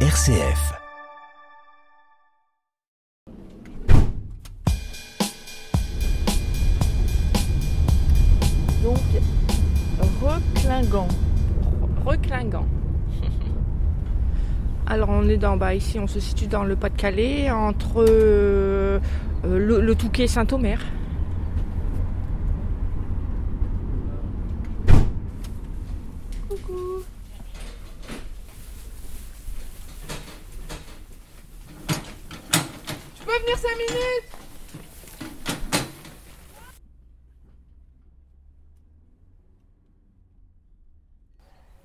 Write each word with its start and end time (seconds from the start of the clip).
RCF. 0.00 0.74
Donc, 8.84 8.98
reclingant. 10.20 11.08
Reclingant. 12.04 12.66
Alors, 14.86 15.08
on 15.08 15.26
est 15.28 15.38
dans, 15.38 15.56
bah, 15.56 15.74
ici, 15.74 15.98
on 15.98 16.06
se 16.06 16.20
situe 16.20 16.46
dans 16.46 16.64
le 16.64 16.76
Pas-de-Calais, 16.76 17.50
entre 17.50 18.04
euh, 18.06 19.00
le, 19.44 19.80
le 19.80 19.94
Touquet 19.94 20.24
et 20.24 20.28
Saint-Omer. 20.28 20.78
Coucou. 26.48 27.02
Tu 31.88 33.24
peux 33.24 33.38
venir 33.40 33.58
5 33.58 33.68
minutes 33.78 34.32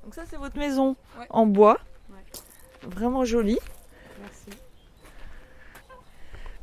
Donc 0.03 0.15
ça 0.15 0.23
c'est 0.29 0.37
votre 0.37 0.49
maison 0.61 0.95
Ouais. 1.19 1.25
en 1.31 1.45
bois. 1.47 1.79
Ouais. 2.11 2.89
Vraiment 2.89 3.25
jolie. 3.25 3.59
Merci. 4.21 4.57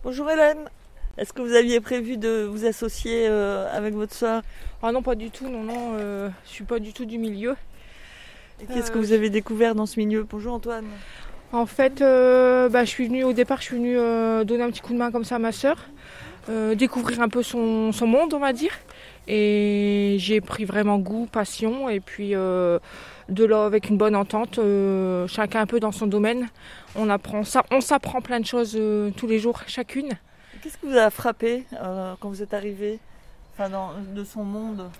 Bonjour 0.04 0.30
Hélène. 0.30 0.68
Est-ce 1.18 1.32
que 1.32 1.42
vous 1.42 1.52
aviez 1.54 1.80
prévu 1.80 2.16
de 2.16 2.44
vous 2.50 2.64
associer 2.64 3.26
euh, 3.28 3.68
avec 3.76 3.94
votre 3.94 4.14
soeur 4.14 4.42
Ah 4.82 4.92
non, 4.92 5.02
pas 5.02 5.16
du 5.16 5.30
tout, 5.30 5.48
non, 5.48 5.64
non, 5.64 5.96
euh, 5.98 6.28
je 6.46 6.50
suis 6.50 6.64
pas 6.64 6.78
du 6.78 6.92
tout 6.92 7.04
du 7.06 7.18
milieu. 7.18 7.56
Et 8.62 8.66
qu'est-ce 8.66 8.90
que 8.92 8.98
Euh, 8.98 9.00
vous 9.00 9.12
avez 9.12 9.28
découvert 9.30 9.74
dans 9.74 9.86
ce 9.86 9.98
milieu? 9.98 10.24
Bonjour 10.30 10.54
Antoine. 10.54 10.86
En 11.50 11.66
fait, 11.66 12.00
euh, 12.02 12.68
bah, 12.68 12.84
je 12.84 12.90
suis 12.90 13.06
venue 13.08 13.24
au 13.24 13.32
départ, 13.32 13.58
je 13.58 13.64
suis 13.64 13.76
venue 13.76 13.98
euh, 13.98 14.44
donner 14.44 14.62
un 14.62 14.70
petit 14.70 14.80
coup 14.80 14.92
de 14.92 14.98
main 14.98 15.10
comme 15.10 15.24
ça 15.24 15.36
à 15.36 15.38
ma 15.40 15.50
euh, 16.48 16.74
découvrir 16.76 17.20
un 17.20 17.28
peu 17.28 17.42
son, 17.42 17.90
son 17.92 18.06
monde, 18.06 18.32
on 18.34 18.38
va 18.38 18.52
dire. 18.52 18.72
Et 19.26 20.16
j'ai 20.18 20.40
pris 20.40 20.64
vraiment 20.64 20.98
goût, 20.98 21.26
passion, 21.26 21.88
et 21.88 22.00
puis 22.00 22.34
euh, 22.34 22.78
de 23.28 23.44
là, 23.44 23.64
avec 23.64 23.88
une 23.90 23.96
bonne 23.98 24.16
entente, 24.16 24.58
euh, 24.58 25.26
chacun 25.28 25.60
un 25.60 25.66
peu 25.66 25.80
dans 25.80 25.92
son 25.92 26.06
domaine, 26.06 26.48
on 26.96 27.10
apprend 27.10 27.44
ça, 27.44 27.64
on 27.70 27.80
s'apprend 27.80 28.20
plein 28.20 28.40
de 28.40 28.46
choses 28.46 28.74
euh, 28.76 29.10
tous 29.16 29.26
les 29.26 29.38
jours, 29.38 29.60
chacune. 29.66 30.10
Qu'est-ce 30.62 30.78
qui 30.78 30.86
vous 30.86 30.96
a 30.96 31.10
frappé 31.10 31.64
euh, 31.74 32.14
quand 32.20 32.28
vous 32.30 32.42
êtes 32.42 32.54
arrivé 32.54 32.98
enfin, 33.54 33.68
dans, 33.68 33.90
de 34.14 34.24
son 34.24 34.44
monde? 34.44 34.90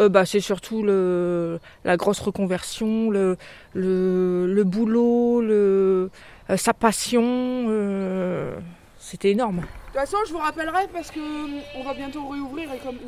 Euh, 0.00 0.08
bah, 0.08 0.26
c'est 0.26 0.40
surtout 0.40 0.82
le, 0.82 1.60
la 1.84 1.96
grosse 1.96 2.20
reconversion, 2.20 3.10
le, 3.10 3.36
le, 3.72 4.46
le 4.52 4.64
boulot, 4.64 5.40
le, 5.40 6.10
euh, 6.50 6.56
sa 6.56 6.74
passion. 6.74 7.22
euh, 7.24 8.58
C'était 8.98 9.30
énorme. 9.30 9.58
De 9.58 9.62
toute 9.62 10.10
façon, 10.10 10.18
je 10.26 10.32
vous 10.32 10.38
rappellerai 10.40 10.88
parce 10.92 11.10
que 11.10 11.20
on 11.78 11.84
va 11.84 11.94
bientôt 11.94 12.28
réouvrir 12.28 12.70
et 12.74 12.78
comme 12.78 12.98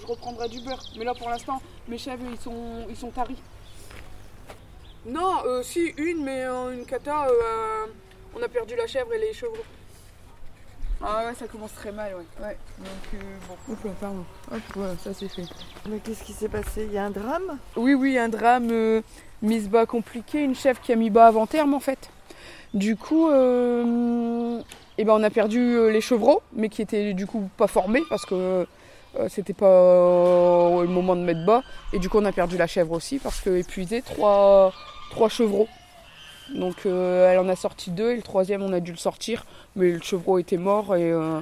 je 0.00 0.06
reprendrai 0.06 0.48
du 0.48 0.60
beurre. 0.60 0.84
Mais 0.96 1.04
là, 1.04 1.14
pour 1.18 1.28
l'instant, 1.30 1.60
mes 1.88 1.98
chèvres, 1.98 2.22
ils 2.30 2.38
sont, 2.38 2.86
ils 2.88 2.96
sont 2.96 3.10
taris. 3.10 3.38
Non, 5.08 5.36
euh, 5.46 5.62
si, 5.62 5.94
une, 5.96 6.22
mais 6.22 6.44
euh, 6.44 6.74
une 6.74 6.84
cata, 6.84 7.26
euh, 7.28 7.86
on 8.36 8.42
a 8.42 8.48
perdu 8.48 8.76
la 8.76 8.86
chèvre 8.86 9.12
et 9.14 9.18
les 9.18 9.32
chevaux. 9.32 9.54
Ah 11.02 11.24
ouais, 11.26 11.34
ça 11.34 11.46
commence 11.46 11.72
très 11.74 11.92
mal, 11.92 12.12
ouais. 12.14 12.44
ouais. 12.44 12.56
Donc, 12.78 12.88
euh, 13.14 13.18
bon. 13.48 13.72
Oups, 13.72 13.96
pardon. 14.00 14.24
Hop, 14.52 14.60
voilà, 14.74 14.96
ça 15.02 15.14
c'est 15.14 15.28
fait. 15.28 15.44
Mais 15.88 15.98
qu'est-ce 16.00 16.24
qui 16.24 16.32
s'est 16.32 16.48
passé? 16.48 16.84
Il 16.84 16.92
y 16.92 16.98
a 16.98 17.04
un 17.04 17.10
drame? 17.10 17.58
Oui, 17.76 17.94
oui, 17.94 18.18
un 18.18 18.28
drame, 18.28 18.68
euh, 18.70 19.00
mise 19.40 19.68
bas 19.70 19.86
compliqué, 19.86 20.40
une 20.40 20.54
chèvre 20.54 20.80
qui 20.80 20.92
a 20.92 20.96
mis 20.96 21.08
bas 21.08 21.28
avant 21.28 21.46
terme 21.46 21.72
en 21.72 21.80
fait. 21.80 22.10
Du 22.74 22.96
coup, 22.96 23.30
euh, 23.30 24.60
eh 24.98 25.04
ben, 25.04 25.12
on 25.14 25.22
a 25.22 25.30
perdu 25.30 25.60
euh, 25.60 25.90
les 25.90 26.02
chevreaux, 26.02 26.42
mais 26.52 26.68
qui 26.68 26.82
étaient 26.82 27.14
du 27.14 27.26
coup 27.26 27.48
pas 27.56 27.68
formés 27.68 28.02
parce 28.10 28.26
que 28.26 28.66
euh, 29.18 29.28
c'était 29.30 29.54
pas 29.54 29.66
euh, 29.66 30.82
le 30.82 30.88
moment 30.88 31.16
de 31.16 31.22
mettre 31.22 31.46
bas. 31.46 31.62
Et 31.92 31.98
du 31.98 32.10
coup, 32.10 32.18
on 32.18 32.24
a 32.26 32.32
perdu 32.32 32.58
la 32.58 32.66
chèvre 32.66 32.92
aussi 32.92 33.18
parce 33.18 33.40
que 33.40 33.50
épuisé, 33.50 34.02
trois, 34.02 34.74
trois 35.10 35.28
chevreaux. 35.28 35.68
Donc 36.54 36.86
euh, 36.86 37.30
elle 37.30 37.38
en 37.38 37.48
a 37.48 37.56
sorti 37.56 37.90
deux 37.90 38.12
et 38.12 38.16
le 38.16 38.22
troisième 38.22 38.62
on 38.62 38.72
a 38.72 38.80
dû 38.80 38.92
le 38.92 38.98
sortir, 38.98 39.44
mais 39.76 39.92
le 39.92 40.00
chevreau 40.00 40.38
était 40.38 40.56
mort 40.56 40.96
et, 40.96 41.12
euh, 41.12 41.40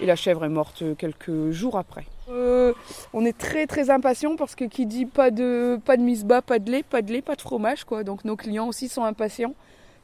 et 0.00 0.06
la 0.06 0.16
chèvre 0.16 0.44
est 0.44 0.48
morte 0.48 0.82
quelques 0.98 1.50
jours 1.50 1.78
après. 1.78 2.04
Euh, 2.30 2.72
on 3.12 3.24
est 3.24 3.36
très 3.36 3.66
très 3.66 3.90
impatient 3.90 4.36
parce 4.36 4.54
que 4.54 4.64
qui 4.64 4.86
dit 4.86 5.06
pas 5.06 5.30
de 5.30 5.78
pas 5.84 5.96
de 5.96 6.02
mise 6.02 6.24
bas, 6.24 6.42
pas 6.42 6.58
de 6.58 6.70
lait, 6.70 6.82
pas 6.82 7.02
de 7.02 7.12
lait, 7.12 7.22
pas 7.22 7.36
de 7.36 7.40
fromage 7.40 7.84
quoi. 7.84 8.02
Donc 8.02 8.24
nos 8.24 8.36
clients 8.36 8.68
aussi 8.68 8.88
sont 8.88 9.04
impatients 9.04 9.54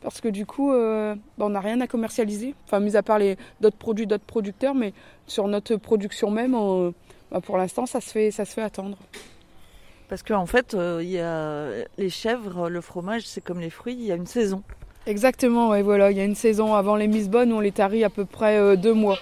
parce 0.01 0.21
que 0.21 0.29
du 0.29 0.47
coup 0.47 0.71
bah, 0.71 1.17
on 1.47 1.51
n'a 1.51 1.61
rien 1.61 1.81
à 1.81 1.87
commercialiser. 1.87 2.55
Enfin 2.67 2.81
mis 2.81 2.97
à 2.97 3.03
part 3.03 3.19
les 3.19 3.37
d'autres 3.61 3.79
produits 3.79 4.07
d'autres 4.07 4.25
producteurs, 4.25 4.75
mais 4.75 4.93
sur 5.27 5.49
notre 5.49 5.77
production 5.77 6.31
même, 6.31 6.57
bah, 7.33 7.41
pour 7.41 7.57
l'instant 7.59 7.87
ça 7.87 8.01
se 8.01 8.11
fait 8.11 8.31
ça 8.31 8.45
se 8.45 8.53
fait 8.53 8.63
attendre. 8.63 8.97
Parce 10.09 10.23
qu'en 10.23 10.47
fait, 10.47 10.75
euh, 10.75 11.03
y 11.03 11.19
a 11.19 11.85
les 11.99 12.11
chèvres, 12.11 12.69
le 12.69 12.81
fromage, 12.81 13.23
c'est 13.27 13.41
comme 13.41 13.61
les 13.61 13.71
fruits, 13.71 13.95
il 13.95 14.05
y 14.05 14.13
a 14.13 14.15
une 14.15 14.27
saison. 14.27 14.63
Exactement, 15.07 15.71
ouais, 15.71 15.83
voilà. 15.83 16.11
Il 16.13 16.17
y 16.17 16.21
a 16.21 16.25
une 16.25 16.37
saison 16.37 16.75
avant 16.75 16.95
les 16.95 17.09
mises 17.09 17.29
bonnes, 17.29 17.53
on 17.53 17.61
les 17.61 17.73
tarit 17.73 18.05
à 18.05 18.11
peu 18.11 18.25
près 18.25 18.57
euh, 18.57 18.77
deux 18.77 18.95
mois. 18.95 19.19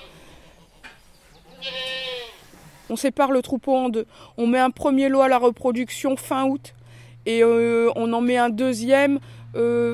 On 2.91 2.97
sépare 2.97 3.33
le 3.33 3.41
troupeau 3.41 3.75
en 3.75 3.89
deux. 3.89 4.06
On 4.37 4.47
met 4.47 4.59
un 4.59 4.71
premier 4.71 5.09
lot 5.09 5.22
à 5.22 5.28
la 5.28 5.39
reproduction 5.39 6.17
fin 6.17 6.45
août 6.45 6.75
et 7.25 7.43
euh, 7.43 7.91
on 7.97 8.12
en 8.12 8.21
met 8.21 8.37
un 8.37 8.51
deuxième 8.51 9.21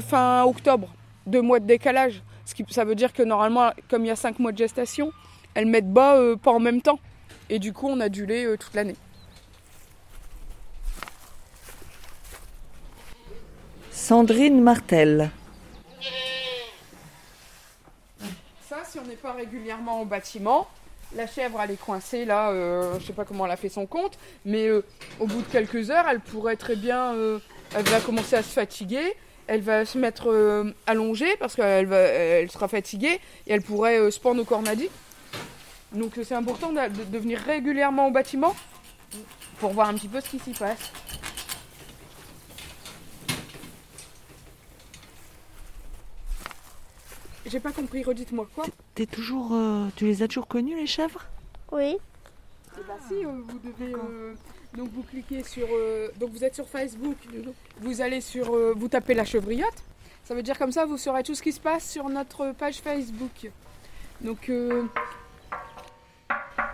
fin 0.01 0.43
octobre. 0.45 0.89
Deux 1.27 1.43
mois 1.43 1.61
de 1.61 1.67
décalage. 1.67 2.23
Ce 2.47 2.55
qui, 2.55 2.65
ça 2.71 2.85
veut 2.85 2.95
dire 2.95 3.13
que 3.13 3.23
normalement, 3.23 3.71
comme 3.89 4.05
il 4.05 4.09
y 4.09 4.11
a 4.11 4.17
cinq 4.17 4.39
mois 4.39 4.53
de 4.53 4.59
gestation, 4.59 5.13
elles 5.55 5.67
mettent 5.67 5.93
bas 5.93 6.19
pas 6.43 6.51
en 6.51 6.59
même 6.59 6.81
temps. 6.81 6.99
Et 7.51 7.59
du 7.59 7.73
coup, 7.73 7.87
on 7.89 8.01
a 8.01 8.09
du 8.09 8.27
lait 8.27 8.47
toute 8.57 8.75
l'année. 8.75 8.97
Sandrine 14.01 14.63
Martel. 14.63 15.31
Ça, 18.67 18.79
si 18.89 18.99
on 18.99 19.05
n'est 19.05 19.15
pas 19.15 19.33
régulièrement 19.33 20.01
au 20.01 20.05
bâtiment, 20.07 20.67
la 21.15 21.27
chèvre, 21.27 21.61
elle 21.63 21.73
est 21.73 21.81
coincée 21.81 22.25
là, 22.25 22.51
euh, 22.51 22.99
je 22.99 23.07
sais 23.07 23.13
pas 23.13 23.27
comment 23.27 23.45
elle 23.45 23.53
a 23.53 23.57
fait 23.57 23.69
son 23.69 23.87
compte, 23.87 24.19
mais 24.47 24.67
euh, 24.67 24.83
au 25.21 25.27
bout 25.27 25.43
de 25.43 25.47
quelques 25.47 25.91
heures, 25.91 26.07
elle 26.11 26.21
pourrait 26.21 26.57
très 26.57 26.77
bien, 26.77 27.15
euh, 27.15 27.39
elle 27.77 27.85
va 27.85 28.01
commencer 28.01 28.37
à 28.37 28.43
se 28.43 28.49
fatiguer, 28.49 29.15
elle 29.47 29.61
va 29.61 29.85
se 29.85 29.99
mettre 29.99 30.31
euh, 30.31 30.75
allongée 30.87 31.37
parce 31.39 31.55
qu'elle 31.55 31.93
elle 31.93 32.51
sera 32.51 32.69
fatiguée 32.69 33.21
et 33.47 33.53
elle 33.53 33.63
pourrait 33.63 34.11
se 34.11 34.19
pendre 34.19 34.41
au 34.41 34.47
cornadi. 34.47 34.89
Donc 35.93 36.13
c'est 36.25 36.35
important 36.35 36.73
de 36.73 37.19
venir 37.19 37.39
régulièrement 37.39 38.09
au 38.09 38.11
bâtiment 38.11 38.57
pour 39.59 39.73
voir 39.73 39.91
un 39.91 39.95
petit 39.95 40.09
peu 40.09 40.23
ce 40.23 40.31
qui 40.31 40.39
s'y 40.39 40.53
passe. 40.53 40.91
J'ai 47.47 47.61
pas 47.61 47.73
compris, 47.73 48.03
redites-moi 48.05 48.47
quoi. 48.55 48.65
T'es 48.95 49.07
toujours, 49.07 49.51
euh, 49.53 49.87
tu 49.97 50.05
les 50.07 50.23
as 50.23 50.29
toujours 50.29 50.47
connues 50.47 50.77
les 50.77 50.87
chèvres? 50.87 51.25
Oui, 51.73 51.97
Eh 52.77 52.81
ben 52.87 52.95
si, 53.09 53.25
euh, 53.25 53.31
vous 53.49 53.59
devez 53.59 53.95
euh, 53.95 54.35
donc 54.77 54.91
vous 54.93 55.03
cliquez 55.03 55.43
sur 55.43 55.67
euh, 55.73 56.09
donc 56.19 56.31
vous 56.31 56.45
êtes 56.45 56.55
sur 56.55 56.69
Facebook, 56.69 57.17
vous 57.81 58.01
allez 58.01 58.21
sur 58.21 58.55
euh, 58.55 58.75
vous 58.77 58.89
tapez 58.89 59.15
la 59.15 59.25
chevriotte. 59.25 59.83
Ça 60.25 60.35
veut 60.35 60.43
dire 60.43 60.59
comme 60.59 60.71
ça 60.73 60.85
vous 60.85 60.99
saurez 60.99 61.23
tout 61.23 61.35
ce 61.35 61.43
qui 61.43 61.53
se 61.53 61.61
passe 61.61 61.89
sur 61.91 62.09
notre 62.09 62.53
page 62.53 62.77
Facebook. 62.81 63.51
Donc 64.21 64.49
euh, 64.49 64.85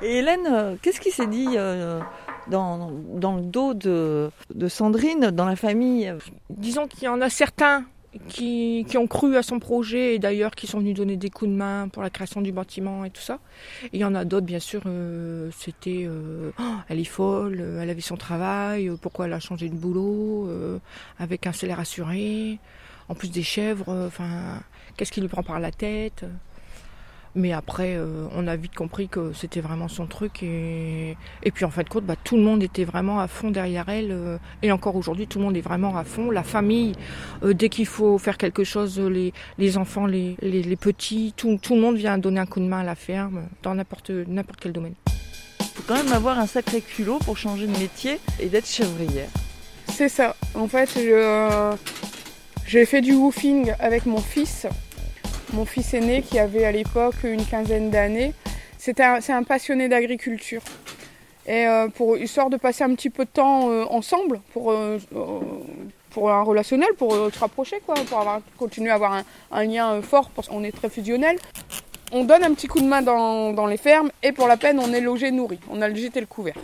Et 0.03 0.19
Hélène, 0.19 0.77
qu'est-ce 0.83 1.01
qui 1.01 1.11
s'est 1.11 1.27
dit 1.29 1.49
euh, 1.57 2.01
dans, 2.49 2.91
dans 3.15 3.37
le 3.37 3.43
dos 3.43 3.73
de, 3.73 4.31
de 4.55 4.69
Sandrine, 4.69 5.31
dans 5.31 5.47
la 5.47 5.57
famille? 5.57 6.13
Disons 6.51 6.87
qu'il 6.89 7.05
y 7.05 7.09
en 7.09 7.21
a 7.21 7.31
certains 7.31 7.85
qui, 8.29 8.87
ont 8.97 9.07
cru 9.07 9.37
à 9.37 9.43
son 9.43 9.59
projet 9.59 10.15
et 10.15 10.19
d'ailleurs 10.19 10.53
qui 10.53 10.67
sont 10.67 10.79
venus 10.79 10.95
donner 10.95 11.17
des 11.17 11.31
coups 11.31 11.51
de 11.51 11.57
main 11.57 11.89
pour 11.89 12.03
la 12.03 12.11
création 12.11 12.41
du 12.41 12.53
bâtiment 12.53 13.05
et 13.05 13.11
tout 13.11 13.21
ça. 13.21 13.39
Il 13.93 14.01
y 14.01 14.05
en 14.05 14.15
a 14.15 14.25
d'autres, 14.25 14.47
bien 14.47 14.59
sûr, 14.59 14.83
euh, 14.87 15.51
c'était 15.57 16.05
euh, 16.07 16.51
Oh, 16.59 16.63
elle 16.89 17.01
est 17.01 17.05
folle, 17.05 17.59
euh, 17.61 17.83
elle 17.83 17.91
avait 17.91 18.01
son 18.01 18.17
travail, 18.17 18.91
pourquoi 19.01 19.27
elle 19.27 19.33
a 19.33 19.41
changé 19.41 19.69
de 19.69 19.75
boulot, 19.75 20.49
avec 21.19 21.47
un 21.47 21.53
salaire 21.53 21.81
assuré, 21.81 22.59
en 23.09 23.15
plus 23.15 23.31
des 23.31 23.43
chèvres, 23.43 24.07
enfin, 24.07 24.61
qu'est-ce 24.97 25.13
qui 25.13 25.21
lui 25.21 25.29
prend 25.29 25.43
par 25.43 25.61
la 25.61 25.71
tête 25.71 26.25
mais 27.37 27.53
après, 27.53 27.95
euh, 27.97 28.27
on 28.35 28.49
a 28.49 28.57
vite 28.57 28.75
compris 28.75 29.09
que 29.09 29.33
c'était 29.35 29.61
vraiment 29.61 29.89
son 29.89 30.07
truc. 30.07 30.43
Et, 30.43 31.17
et 31.43 31.51
puis 31.53 31.65
en 31.65 31.71
fin 31.71 31.83
de 31.83 31.89
compte, 31.89 32.05
bah, 32.05 32.17
tout 32.25 32.37
le 32.37 32.43
monde 32.43 32.63
était 32.63 32.85
vraiment 32.85 33.21
à 33.21 33.29
fond 33.29 33.51
derrière 33.51 33.89
elle. 33.89 34.11
euh, 34.11 34.39
et 34.63 34.73
encore 34.73 34.97
aujourd'hui, 34.97 35.27
tout 35.27 35.39
le 35.39 35.45
monde 35.45 35.57
est 35.57 35.61
vraiment 35.61 35.97
à 35.97 36.05
fond. 36.05 36.31
La 36.31 36.43
famille, 36.43 36.95
euh, 37.45 37.53
dès 37.53 37.69
qu'il 37.69 37.87
faut 37.87 38.19
faire 38.19 38.39
quelque 38.39 38.65
chose, 38.65 38.99
les, 38.99 39.33
les 39.59 39.79
enfants, 39.79 40.07
les, 40.07 40.37
les, 40.41 40.63
les 40.63 40.77
petits, 40.77 41.35
tout, 41.37 41.59
tout 41.63 41.75
le 41.75 41.81
monde 41.81 41.97
vient 41.97 42.19
donner 42.19 42.41
un 42.41 42.47
coup 42.47 42.61
de 42.61 42.67
main 42.67 42.81
à 42.81 42.85
la 42.85 42.95
ferme, 42.95 43.43
dans 43.63 43.75
n'importe 43.75 44.11
n'importe 44.11 44.59
quel 44.61 44.73
domaine. 44.73 44.95
Il 45.61 45.67
faut 45.67 45.83
quand 45.87 46.03
même 46.03 46.13
avoir 46.13 46.39
un 46.39 46.47
sacré 46.47 46.81
culot 46.81 47.19
pour 47.19 47.37
changer 47.37 47.67
de 47.67 47.79
métier 47.79 48.19
et 48.41 48.47
d'être 48.47 48.67
chèvrière. 48.67 49.29
c'est 49.89 50.09
ça. 50.09 50.35
En 50.55 50.69
fait, 50.69 50.99
J'ai 52.67 52.85
fait 52.85 53.01
du 53.01 53.13
woofing 53.13 53.73
avec 53.79 54.07
mon 54.07 54.19
fils, 54.19 54.67
mon 55.53 55.65
fils 55.65 55.95
aîné 55.95 56.23
qui 56.23 56.39
avait 56.39 56.65
à 56.65 56.73
l'époque 56.73 57.25
une 57.25 57.45
quinzaine 57.45 57.91
d'années. 57.91 58.33
C'est 58.79 59.01
un, 59.01 59.43
passionné 59.43 59.89
d'agriculture. 59.89 60.63
Et 61.47 61.67
euh, 61.67 61.89
pour 61.89 62.17
histoire 62.19 62.51
de 62.51 62.57
passer 62.57 62.85
un 62.85 62.95
petit 62.95 63.11
peu 63.11 63.25
de 63.25 63.31
temps 63.31 63.71
euh, 63.71 63.85
ensemble, 63.91 64.41
pour, 64.53 64.71
euh, 64.71 64.99
pour 66.11 66.31
un 66.31 66.43
relationnel, 66.43 66.89
pour 66.97 67.13
se 67.13 67.39
rapprocher, 67.39 67.81
quoi, 67.85 67.95
pour 68.09 68.19
avoir, 68.19 68.41
continuer 68.57 68.91
à 68.91 68.95
avoir 68.95 69.23
un, 69.51 69.65
lien 69.65 70.01
fort, 70.03 70.31
parce 70.31 70.49
qu'on 70.49 70.65
est 70.65 70.73
très 70.73 70.89
fusionnel. 70.89 71.39
On 72.13 72.25
donne 72.25 72.45
un 72.45 72.55
petit 72.55 72.69
coup 72.69 72.81
de 72.81 72.87
main 72.87 73.03
dans, 73.03 73.53
dans 73.53 73.67
les 73.67 73.77
fermes 73.77 74.11
et 74.23 74.33
pour 74.33 74.47
la 74.47 74.57
peine, 74.57 74.79
on 74.79 74.93
est 74.93 75.01
logé, 75.01 75.31
nourri. 75.31 75.59
On 75.71 75.83
a 75.83 75.89
le 75.89 75.95
gîte 75.95 76.17
et 76.17 76.21
le 76.21 76.27
couvert. 76.27 76.57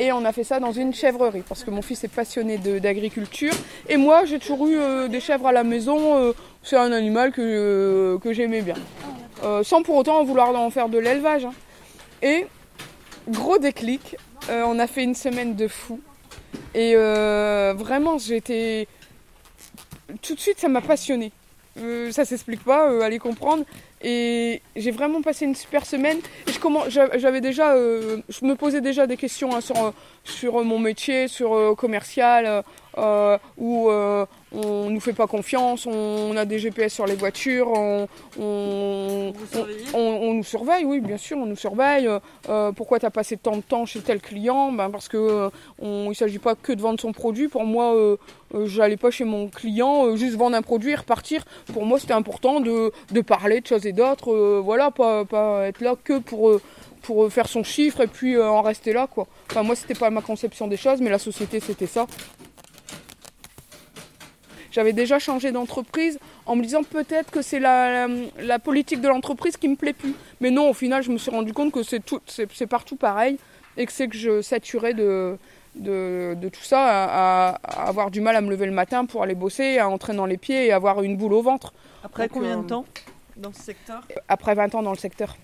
Et 0.00 0.12
on 0.12 0.24
a 0.24 0.32
fait 0.32 0.44
ça 0.44 0.60
dans 0.60 0.72
une 0.72 0.94
chèvrerie 0.94 1.42
parce 1.46 1.62
que 1.62 1.70
mon 1.70 1.82
fils 1.82 2.02
est 2.04 2.08
passionné 2.08 2.56
d'agriculture. 2.56 3.52
Et 3.86 3.98
moi, 3.98 4.24
j'ai 4.24 4.38
toujours 4.38 4.66
eu 4.66 4.78
euh, 4.78 5.08
des 5.08 5.20
chèvres 5.20 5.46
à 5.46 5.52
la 5.52 5.62
maison. 5.62 6.16
euh, 6.16 6.32
c'est 6.62 6.78
un 6.78 6.90
animal 6.90 7.32
que, 7.32 7.42
euh, 7.42 8.32
j'aimais 8.32 8.62
bien. 8.62 8.76
Sans 9.62 9.82
pour 9.82 9.96
autant 9.96 10.24
vouloir 10.24 10.54
en 10.58 10.70
faire 10.70 10.88
de 10.88 10.98
l'élevage. 10.98 11.44
hein. 11.44 11.52
Et 12.22 12.46
gros 13.28 13.58
déclic, 13.58 14.16
on 14.48 14.78
a 14.78 14.86
fait 14.86 15.02
une 15.04 15.14
semaine 15.14 15.54
de 15.54 15.68
fou. 15.68 16.00
Et 16.74 16.94
vraiment, 16.94 18.16
j'étais. 18.18 18.88
Tout 20.22 20.34
de 20.34 20.40
suite, 20.40 20.58
ça 20.58 20.68
m'a 20.68 20.80
passionné. 20.80 21.30
Ça 22.10 22.24
s'explique 22.24 22.64
pas, 22.64 23.04
allez 23.04 23.18
comprendre. 23.18 23.64
Et 24.02 24.62
j'ai 24.76 24.90
vraiment 24.90 25.20
passé 25.20 25.44
une 25.44 25.54
super 25.54 25.84
semaine. 25.84 26.18
Et 26.46 26.52
je 26.52 26.58
commence, 26.58 26.88
j'avais 26.88 27.40
déjà, 27.40 27.74
euh, 27.74 28.18
je 28.28 28.44
me 28.46 28.54
posais 28.54 28.80
déjà 28.80 29.06
des 29.06 29.16
questions 29.16 29.54
hein, 29.54 29.60
sur, 29.60 29.76
euh, 29.76 29.90
sur 30.24 30.64
mon 30.64 30.78
métier, 30.78 31.28
sur 31.28 31.54
euh, 31.54 31.74
commercial, 31.74 32.46
euh, 32.46 32.62
euh, 32.98 33.38
où 33.56 33.88
euh, 33.90 34.26
on 34.52 34.90
nous 34.90 35.00
fait 35.00 35.12
pas 35.12 35.26
confiance, 35.26 35.86
on, 35.86 36.36
a 36.36 36.44
des 36.44 36.58
GPS 36.58 36.92
sur 36.94 37.06
les 37.06 37.14
voitures, 37.14 37.70
on, 37.72 38.08
on, 39.94 40.34
nous 40.34 40.44
surveille, 40.44 40.84
oui, 40.84 41.00
bien 41.00 41.16
sûr, 41.16 41.36
on 41.38 41.46
nous 41.46 41.56
surveille. 41.56 42.06
Euh, 42.06 42.18
euh, 42.48 42.72
pourquoi 42.72 42.98
tu 42.98 43.06
as 43.06 43.10
passé 43.10 43.36
tant 43.36 43.56
de 43.56 43.62
temps 43.62 43.86
chez 43.86 44.00
tel 44.00 44.20
client? 44.20 44.72
Ben 44.72 44.90
Parce 44.90 45.08
que 45.08 45.16
euh, 45.16 45.50
on- 45.80 46.04
il 46.06 46.08
ne 46.10 46.14
s'agit 46.14 46.38
pas 46.38 46.54
que 46.54 46.72
de 46.72 46.80
vendre 46.80 47.00
son 47.00 47.12
produit. 47.12 47.48
Pour 47.48 47.64
moi, 47.64 47.94
euh, 47.94 48.16
euh, 48.54 48.66
j'allais 48.66 48.96
pas 48.96 49.10
chez 49.10 49.24
mon 49.24 49.48
client 49.48 50.06
euh, 50.06 50.16
juste 50.16 50.36
vendre 50.36 50.56
un 50.56 50.62
produit 50.62 50.90
et 50.92 50.96
repartir. 50.96 51.44
Pour 51.72 51.84
moi, 51.86 51.98
c'était 52.00 52.12
important 52.14 52.60
de, 52.60 52.92
de 53.12 53.20
parler 53.20 53.60
de 53.60 53.66
choses 53.66 53.86
et 53.90 53.92
d'autres. 53.92 54.32
euh, 54.32 54.60
voilà, 54.64 54.90
pas, 54.90 55.24
pas 55.24 55.66
être 55.66 55.80
là 55.80 55.94
que 56.02 56.18
pour, 56.18 56.48
euh, 56.50 56.60
pour 57.02 57.24
euh, 57.24 57.28
faire 57.30 57.48
son 57.48 57.62
chiffre 57.62 58.00
et 58.00 58.06
puis 58.06 58.36
euh, 58.36 58.48
en 58.48 58.62
rester 58.62 58.92
là. 58.92 59.06
Quoi. 59.06 59.26
Enfin, 59.50 59.62
moi, 59.62 59.74
c'était 59.76 59.94
pas 59.94 60.10
ma 60.10 60.22
conception 60.22 60.66
des 60.68 60.76
choses, 60.76 61.00
mais 61.00 61.10
la 61.10 61.18
société, 61.18 61.60
c'était 61.60 61.86
ça. 61.86 62.06
J'avais 64.70 64.92
déjà 64.92 65.18
changé 65.18 65.50
d'entreprise 65.50 66.20
en 66.46 66.54
me 66.54 66.62
disant 66.62 66.84
peut-être 66.84 67.30
que 67.32 67.42
c'est 67.42 67.58
la, 67.58 68.06
la, 68.06 68.14
la 68.40 68.58
politique 68.60 69.00
de 69.00 69.08
l'entreprise 69.08 69.56
qui 69.56 69.68
me 69.68 69.74
plaît 69.74 69.92
plus. 69.92 70.14
Mais 70.40 70.52
non, 70.52 70.70
au 70.70 70.74
final, 70.74 71.02
je 71.02 71.10
me 71.10 71.18
suis 71.18 71.30
rendu 71.32 71.52
compte 71.52 71.72
que 71.72 71.82
c'est 71.82 71.98
tout, 71.98 72.20
c'est, 72.26 72.66
partout 72.68 72.94
pareil 72.94 73.36
et 73.76 73.84
que 73.86 73.92
c'est 73.92 74.06
que 74.06 74.16
je 74.16 74.40
saturais 74.42 74.94
de, 74.94 75.36
de, 75.74 76.36
de 76.40 76.48
tout 76.48 76.62
ça, 76.62 76.82
à, 76.86 77.48
avoir 77.88 78.12
du 78.12 78.20
mal 78.20 78.36
à 78.36 78.40
me 78.40 78.50
lever 78.50 78.66
le 78.66 78.72
matin 78.72 79.06
pour 79.06 79.24
aller 79.24 79.34
bosser, 79.34 79.78
à 79.78 79.88
entrer 79.88 80.14
dans 80.14 80.26
les 80.26 80.36
pieds 80.36 80.66
et 80.66 80.72
avoir 80.72 81.02
une 81.02 81.16
boule 81.16 81.32
au 81.32 81.42
ventre. 81.42 81.72
Après 82.04 82.28
Donc, 82.28 82.32
combien 82.34 82.58
de 82.58 82.66
temps? 82.68 82.84
Dans 83.40 83.52
ce 83.52 83.62
secteur 83.62 84.02
Après 84.28 84.54
20 84.54 84.74
ans 84.74 84.82
dans 84.82 84.92
le 84.92 84.98
secteur, 84.98 85.36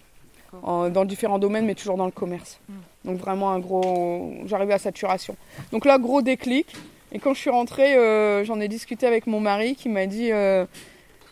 en- 0.62 0.88
dans 0.88 1.04
différents 1.04 1.38
domaines, 1.38 1.66
mais 1.66 1.74
toujours 1.74 1.96
dans 1.96 2.06
le 2.06 2.10
commerce. 2.12 2.60
Donc 3.04 3.18
vraiment 3.18 3.50
un 3.52 3.58
gros, 3.58 4.34
j'arrivais 4.46 4.74
à 4.74 4.78
saturation. 4.78 5.36
Donc 5.72 5.84
là, 5.84 5.98
gros 5.98 6.22
déclic. 6.22 6.74
Et 7.12 7.18
quand 7.18 7.34
je 7.34 7.40
suis 7.40 7.50
rentrée, 7.50 7.96
euh, 7.96 8.44
j'en 8.44 8.60
ai 8.60 8.68
discuté 8.68 9.06
avec 9.06 9.26
mon 9.26 9.40
mari 9.40 9.76
qui 9.76 9.88
m'a 9.88 10.06
dit 10.06 10.32
euh, 10.32 10.66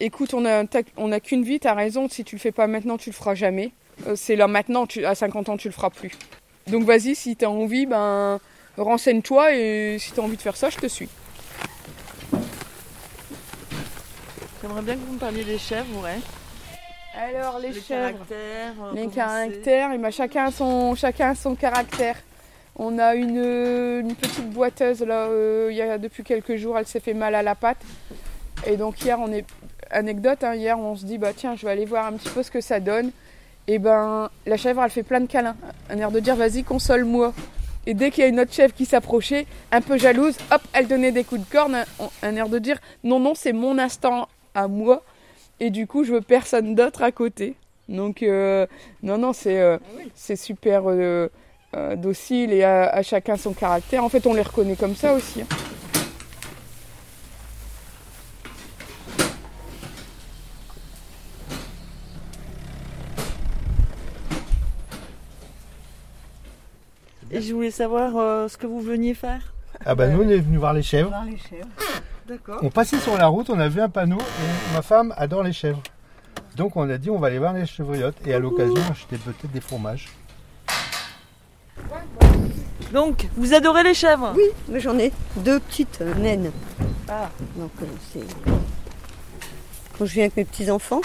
Écoute, 0.01 0.33
on 0.35 0.45
a, 0.45 0.65
t'as- 0.67 0.83
on 0.97 1.13
a 1.13 1.21
qu'une 1.21 1.43
vie, 1.45 1.59
t'as 1.61 1.75
raison, 1.75 2.09
si 2.09 2.25
tu 2.25 2.37
le 2.37 2.41
fais 2.41 2.53
pas 2.53 2.67
maintenant, 2.67 2.97
tu 2.97 3.11
le 3.11 3.15
feras 3.15 3.35
jamais. 3.35 3.73
Euh, 4.07 4.15
c'est 4.17 4.37
là 4.37 4.47
maintenant, 4.49 4.87
tu, 4.87 5.05
à 5.05 5.15
50 5.15 5.49
ans, 5.49 5.57
tu 5.57 5.69
le 5.69 5.73
feras 5.75 5.91
plus. 5.91 6.13
Donc 6.69 6.85
vas-y, 6.85 7.15
si 7.15 7.37
t'as 7.37 7.47
envie, 7.49 7.87
ben 7.87 8.41
renseigne-toi 8.77 9.55
et 9.55 9.97
si 10.01 10.13
t'as 10.13 10.23
envie 10.23 10.37
de 10.37 10.43
faire 10.43 10.57
ça, 10.57 10.71
je 10.71 10.79
te 10.79 10.87
suis. 10.87 11.09
J'aimerais 14.63 14.83
bien 14.83 14.95
que 14.95 15.01
vous 15.01 15.13
me 15.15 15.19
parliez 15.19 15.45
des 15.45 15.59
chèvres, 15.59 16.03
ouais. 16.03 16.19
Alors 17.17 17.59
les, 17.59 17.69
les 17.69 17.81
chèvres. 17.81 18.13
caractères. 18.19 18.73
euh, 18.83 18.93
Les 18.95 19.09
caractères, 19.09 19.93
et 19.93 19.99
ben 19.99 20.11
chacun, 20.11 20.51
son, 20.51 20.95
chacun 20.95 21.35
son 21.35 21.55
caractère. 21.55 22.17
On 22.77 22.99
a 22.99 23.15
une, 23.15 23.37
une 23.39 24.15
petite 24.17 24.51
boiteuse 24.51 25.01
là, 25.03 25.27
euh, 25.27 25.69
il 25.71 25.77
y 25.77 25.83
a, 25.83 25.97
depuis 25.97 26.25
quelques 26.25 26.57
jours, 26.57 26.77
elle 26.77 26.87
s'est 26.87 27.01
fait 27.01 27.15
mal 27.15 27.35
à 27.37 27.43
la 27.43 27.55
patte. 27.55 27.79
Et 28.67 28.77
donc 28.77 29.01
hier, 29.01 29.19
on 29.21 29.31
est 29.33 29.45
anecdote, 29.91 30.43
hein, 30.43 30.55
hier 30.55 30.77
on 30.79 30.97
se 30.97 31.05
dit 31.05 31.19
bah 31.19 31.33
tiens, 31.37 31.55
je 31.55 31.65
vais 31.67 31.73
aller 31.73 31.85
voir 31.85 32.07
un 32.07 32.15
petit 32.15 32.31
peu 32.31 32.43
ce 32.43 32.51
que 32.51 32.61
ça 32.61 32.81
donne. 32.81 33.11
Et 33.69 33.79
ben 33.79 34.29
la 34.47 34.57
chèvre, 34.57 34.83
elle 34.83 34.91
fait 34.91 35.05
plein 35.05 35.21
de 35.21 35.27
câlins, 35.27 35.57
un 35.91 35.99
air 35.99 36.11
de 36.11 36.19
dire 36.21 36.35
vas-y 36.35 36.65
console-moi. 36.65 37.33
Et 37.87 37.95
dès 37.95 38.11
qu'il 38.11 38.23
y 38.23 38.27
a 38.27 38.29
une 38.29 38.41
autre 38.41 38.53
chèvre 38.53 38.75
qui 38.75 38.87
s'approchait, 38.87 39.47
un 39.71 39.81
peu 39.83 39.97
jalouse, 39.99 40.37
hop, 40.51 40.63
elle 40.73 40.89
donnait 40.89 41.13
des 41.13 41.23
coups 41.23 41.43
de 41.43 41.53
corne, 41.53 41.75
un, 41.77 41.85
un 42.23 42.37
air 42.37 42.49
de 42.49 42.59
dire 42.59 42.79
non 43.05 43.21
non 43.21 43.35
c'est 43.37 43.53
mon 43.53 43.79
instant 43.79 44.29
à 44.55 44.67
moi. 44.69 45.03
Et 45.61 45.71
du 45.71 45.87
coup, 45.87 46.05
je 46.05 46.12
veux 46.12 46.21
personne 46.21 46.75
d'autre 46.75 47.03
à 47.03 47.12
côté. 47.12 47.55
Donc 47.89 48.23
euh, 48.23 48.67
non 49.03 49.19
non 49.19 49.33
c'est 49.35 49.61
euh, 49.61 49.77
c'est 50.15 50.37
super 50.37 50.85
euh, 50.87 51.29
euh, 51.77 51.97
docile 51.97 52.53
et 52.53 52.65
à, 52.65 52.89
à 52.89 53.03
chacun 53.03 53.37
son 53.37 53.53
caractère. 53.53 54.03
En 54.03 54.09
fait, 54.09 54.27
on 54.27 54.33
les 54.35 54.43
reconnaît 54.43 54.77
comme 54.77 54.95
ça 54.97 55.12
aussi. 55.12 55.43
hein. 55.43 55.47
Et 67.31 67.41
je 67.41 67.53
voulais 67.55 67.71
savoir 67.71 68.17
euh, 68.17 68.49
ce 68.49 68.56
que 68.56 68.67
vous 68.67 68.81
veniez 68.81 69.15
faire. 69.15 69.55
Ah 69.85 69.95
bah 69.95 70.06
nous 70.09 70.23
on 70.23 70.29
est 70.29 70.39
venu 70.39 70.56
voir 70.59 70.73
les 70.73 70.83
chèvres. 70.83 71.12
D'accord. 72.26 72.59
On 72.62 72.71
passait 72.71 72.99
sur 72.99 73.17
la 73.19 73.26
route, 73.26 73.50
on 73.50 73.59
a 73.59 73.69
vu 73.69 73.81
un 73.81 73.88
panneau 73.88 74.19
et 74.19 74.75
ma 74.75 74.82
femme 74.82 75.12
adore 75.17 75.43
les 75.43 75.53
chèvres. 75.53 75.82
Donc 76.56 76.76
on 76.76 76.88
a 76.88 76.97
dit 76.99 77.11
on 77.11 77.19
va 77.19 77.26
aller 77.26 77.38
voir 77.38 77.53
les 77.53 77.67
chevriottes 77.67 78.17
et 78.26 78.32
à 78.32 78.38
l'occasion 78.38 78.81
acheter 78.91 79.17
peut-être 79.19 79.53
des 79.53 79.61
fromages. 79.61 80.09
Donc, 82.93 83.26
vous 83.37 83.55
adorez 83.55 83.82
les 83.82 83.94
chèvres? 83.94 84.32
Oui, 84.37 84.44
mais 84.69 84.79
j'en 84.79 84.97
ai 84.99 85.12
deux 85.38 85.59
petites 85.59 85.99
euh, 86.00 86.15
naines. 86.15 86.53
Ah. 87.09 87.29
Donc 87.56 87.73
euh, 87.82 87.87
c'est 88.13 88.20
quand 89.99 90.06
je 90.06 90.13
viens 90.13 90.22
avec 90.25 90.37
mes 90.37 90.44
petits 90.44 90.70
enfants. 90.70 91.01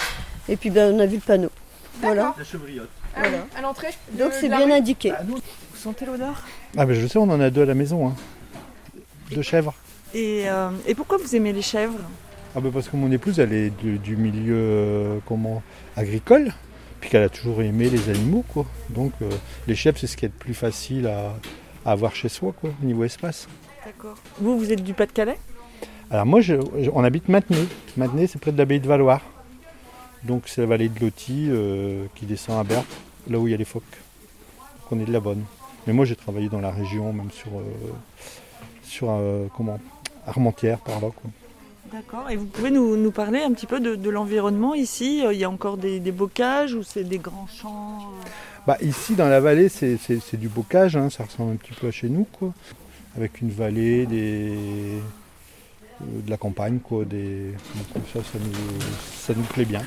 Et 0.48 0.56
puis 0.56 0.70
ben, 0.70 0.96
on 0.96 1.00
a 1.00 1.06
vu 1.08 1.16
le 1.16 1.22
panneau. 1.22 1.50
Voilà. 2.02 2.34
La 2.38 2.44
chevriotte. 2.44 2.90
Ah 3.16 3.22
oui, 3.24 3.36
à 3.58 3.62
l'entrée. 3.62 3.90
de- 4.14 4.20
Donc 4.20 4.34
c'est 4.34 4.48
la 4.48 4.58
bien 4.58 4.68
rue. 4.68 4.72
indiqué. 4.74 5.14
Vous 5.28 5.40
sentez 5.76 6.06
l'odeur? 6.06 6.44
Ah 6.78 6.86
ben 6.86 6.94
je 6.94 7.08
sais, 7.08 7.18
on 7.18 7.24
en 7.24 7.42
a 7.42 7.50
deux 7.50 7.64
à 7.64 7.66
la 7.66 7.74
maison. 7.74 8.08
Hein. 8.10 8.16
Deux 9.32 9.42
chèvres. 9.42 9.74
Et, 10.14 10.50
euh, 10.50 10.70
et 10.88 10.96
pourquoi 10.96 11.18
vous 11.18 11.36
aimez 11.36 11.54
les 11.54 11.62
chèvres? 11.62 12.00
Ah 12.56 12.60
ben 12.62 12.72
parce 12.72 12.90
que 12.90 12.98
mon 12.98 13.12
épouse 13.12 13.40
elle 13.40 13.54
est 13.54 13.70
du, 13.70 14.00
du 14.00 14.16
milieu 14.16 14.56
euh, 14.58 15.18
comment 15.28 15.62
agricole, 15.96 16.52
puis 17.00 17.10
qu'elle 17.10 17.24
a 17.24 17.30
toujours 17.30 17.62
aimé 17.62 17.90
les 17.90 18.10
animaux 18.10 18.44
quoi. 18.48 18.66
Donc 18.90 19.14
euh, 19.22 19.30
les 19.68 19.76
chèvres 19.76 19.98
c'est 20.00 20.08
ce 20.08 20.18
qui 20.18 20.26
est 20.26 20.30
le 20.30 20.34
plus 20.34 20.56
facile 20.56 21.08
à, 21.08 21.36
à 21.86 21.92
avoir 21.92 22.16
chez 22.16 22.30
soi 22.30 22.54
quoi, 22.60 22.72
au 22.82 22.86
niveau 22.86 23.04
espace. 23.04 23.48
D'accord. 23.86 24.16
Vous, 24.40 24.58
vous 24.58 24.72
êtes 24.72 24.84
du 24.84 24.94
Pas-de-Calais? 24.94 25.38
Alors 26.10 26.26
moi 26.26 26.42
je- 26.42 26.56
je- 26.80 26.90
on 26.92 27.04
habite 27.04 27.30
Maintenay. 27.30 27.66
Maintenay 27.98 28.26
c'est 28.28 28.40
près 28.40 28.52
de 28.52 28.58
l'abbaye 28.58 28.80
de 28.80 28.88
Valoir. 28.88 29.22
Donc 30.24 30.44
c'est 30.48 30.62
la 30.62 30.68
vallée 30.68 30.90
de 30.90 31.00
Loti 31.00 31.50
qui 32.16 32.26
descend 32.26 32.60
à 32.60 32.64
Berck, 32.64 32.86
là 33.30 33.40
où 33.40 33.48
il 33.48 33.52
y 33.52 33.54
a 33.54 33.58
les 33.58 33.64
phoques. 33.64 33.84
Donc 34.90 34.92
on 34.92 35.00
est 35.00 35.06
de 35.06 35.14
la 35.14 35.22
bonne. 35.22 35.44
Mais 35.88 35.94
moi 35.94 36.04
j'ai 36.04 36.16
travaillé 36.18 36.50
dans 36.50 36.60
la 36.60 36.72
région, 36.72 37.14
même 37.14 37.32
sur, 37.32 37.52
sur 38.84 39.18
comment 39.56 39.80
Armentières 40.30 40.80
par 40.80 40.96
là 41.02 41.10
quoi. 41.16 41.30
D'accord. 41.92 42.30
Et 42.30 42.36
vous 42.36 42.46
pouvez 42.46 42.70
nous, 42.70 42.96
nous 42.98 43.10
parler 43.12 43.42
un 43.42 43.52
petit 43.52 43.66
peu 43.66 43.80
de, 43.80 43.96
de 43.96 44.10
l'environnement 44.12 44.76
ici? 44.76 45.24
Euh, 45.26 45.34
Il 45.34 45.40
y 45.40 45.44
a 45.44 45.50
encore 45.50 45.78
des, 45.78 46.00
des 46.00 46.12
bocages 46.12 46.76
ou 46.76 46.84
c'est 46.84 47.04
des 47.04 47.18
grands 47.18 47.48
champs 47.48 47.98
euh? 48.02 48.30
Bah, 48.68 48.78
ici, 48.82 49.16
dans 49.16 49.28
la 49.28 49.40
vallée, 49.40 49.70
c'est, 49.70 49.98
c'est- 49.98 50.20
c'est 50.20 50.38
du 50.38 50.50
bocage, 50.50 50.96
hein, 50.96 51.10
ça 51.10 51.24
ressemble 51.24 51.54
un 51.54 51.56
petit 51.56 51.74
peu 51.74 51.88
à 51.88 51.92
chez 51.92 52.08
nous, 52.10 52.26
quoi. 52.32 52.54
Avec 53.18 53.42
une 53.42 53.50
vallée, 53.50 54.06
des... 54.06 54.52
euh, 56.02 56.22
de 56.26 56.30
la 56.30 56.38
campagne, 56.38 56.78
quoi. 56.78 57.06
Des... 57.06 57.54
Donc, 57.96 58.04
ça, 58.14 58.20
ça 58.20 58.38
nous, 58.38 58.80
ça 59.20 59.34
nous 59.36 59.44
plaît 59.44 59.66
bien. 59.66 59.82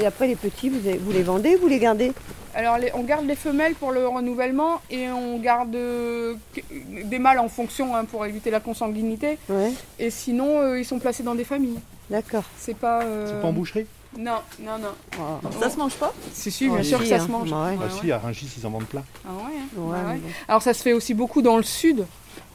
Et 0.00 0.06
après 0.06 0.28
les 0.28 0.36
petits, 0.36 0.70
vous, 0.70 0.88
avez- 0.88 0.96
vous 0.98 1.12
les 1.12 1.22
vendez, 1.22 1.56
vous 1.56 1.68
les 1.68 1.78
gardez? 1.78 2.12
Alors 2.60 2.76
les- 2.76 2.90
on 2.92 3.02
garde 3.04 3.24
les 3.26 3.36
femelles 3.36 3.72
pour 3.74 3.90
le 3.90 4.06
renouvellement 4.06 4.82
et 4.90 5.08
on 5.08 5.38
garde 5.38 5.74
euh, 5.74 6.34
des 6.70 7.18
mâles 7.18 7.38
en 7.38 7.48
fonction 7.48 7.96
hein, 7.96 8.04
pour 8.04 8.26
éviter 8.26 8.50
la 8.50 8.60
consanguinité. 8.60 9.38
Ouais, 9.48 9.72
Et 9.98 10.10
sinon, 10.10 10.60
euh, 10.60 10.78
ils 10.78 10.84
sont 10.84 10.98
placés 10.98 11.22
dans 11.22 11.34
des 11.34 11.44
familles. 11.44 11.78
d'accord. 12.10 12.44
C'est 12.58 12.76
pas. 12.76 13.00
euh, 13.00 13.26
C'est 13.30 13.40
pas 13.40 13.48
en 13.48 13.52
boucherie? 13.54 13.86
Non, 14.14 14.40
non, 14.58 14.76
non. 14.78 14.88
Ah, 15.18 15.40
Ça 15.58 15.70
se 15.70 15.78
mange 15.78 15.94
pas? 15.94 16.12
Si, 16.34 16.50
si, 16.50 16.66
bien 16.66 16.74
Ouais, 16.76 16.82
sûr 16.84 16.98
que 16.98 17.06
ça 17.06 17.14
hein. 17.14 17.26
se 17.26 17.30
mange. 17.32 17.48
Bah 17.48 17.64
ouais. 17.70 17.76
Ah 17.80 17.84
Ouais, 17.84 17.90
si, 18.02 18.12
à 18.12 18.18
Rungis, 18.18 18.52
ils 18.58 18.66
en 18.66 18.70
vendent 18.70 18.84
plein. 18.84 19.04
Ah 19.24 19.30
ouais, 19.32 19.56
hein. 19.58 19.80
Ouais, 19.80 20.16
bon. 20.18 20.28
Alors 20.46 20.60
ça 20.60 20.74
se 20.74 20.82
fait 20.82 20.92
aussi 20.92 21.14
beaucoup 21.14 21.40
dans 21.40 21.56
le 21.56 21.62
sud, 21.62 22.04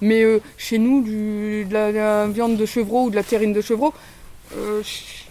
mais 0.01 0.21
euh, 0.21 0.39
chez 0.57 0.77
nous, 0.77 1.01
du, 1.01 1.65
de 1.65 1.73
la, 1.73 1.91
la 1.91 2.27
viande 2.27 2.57
de 2.57 2.65
chevreau 2.67 3.05
ou 3.05 3.09
de 3.09 3.15
la 3.15 3.23
terrine 3.23 3.53
de 3.53 3.61
chevreau, 3.61 3.91
euh, 4.55 4.83
ch- 4.83 5.24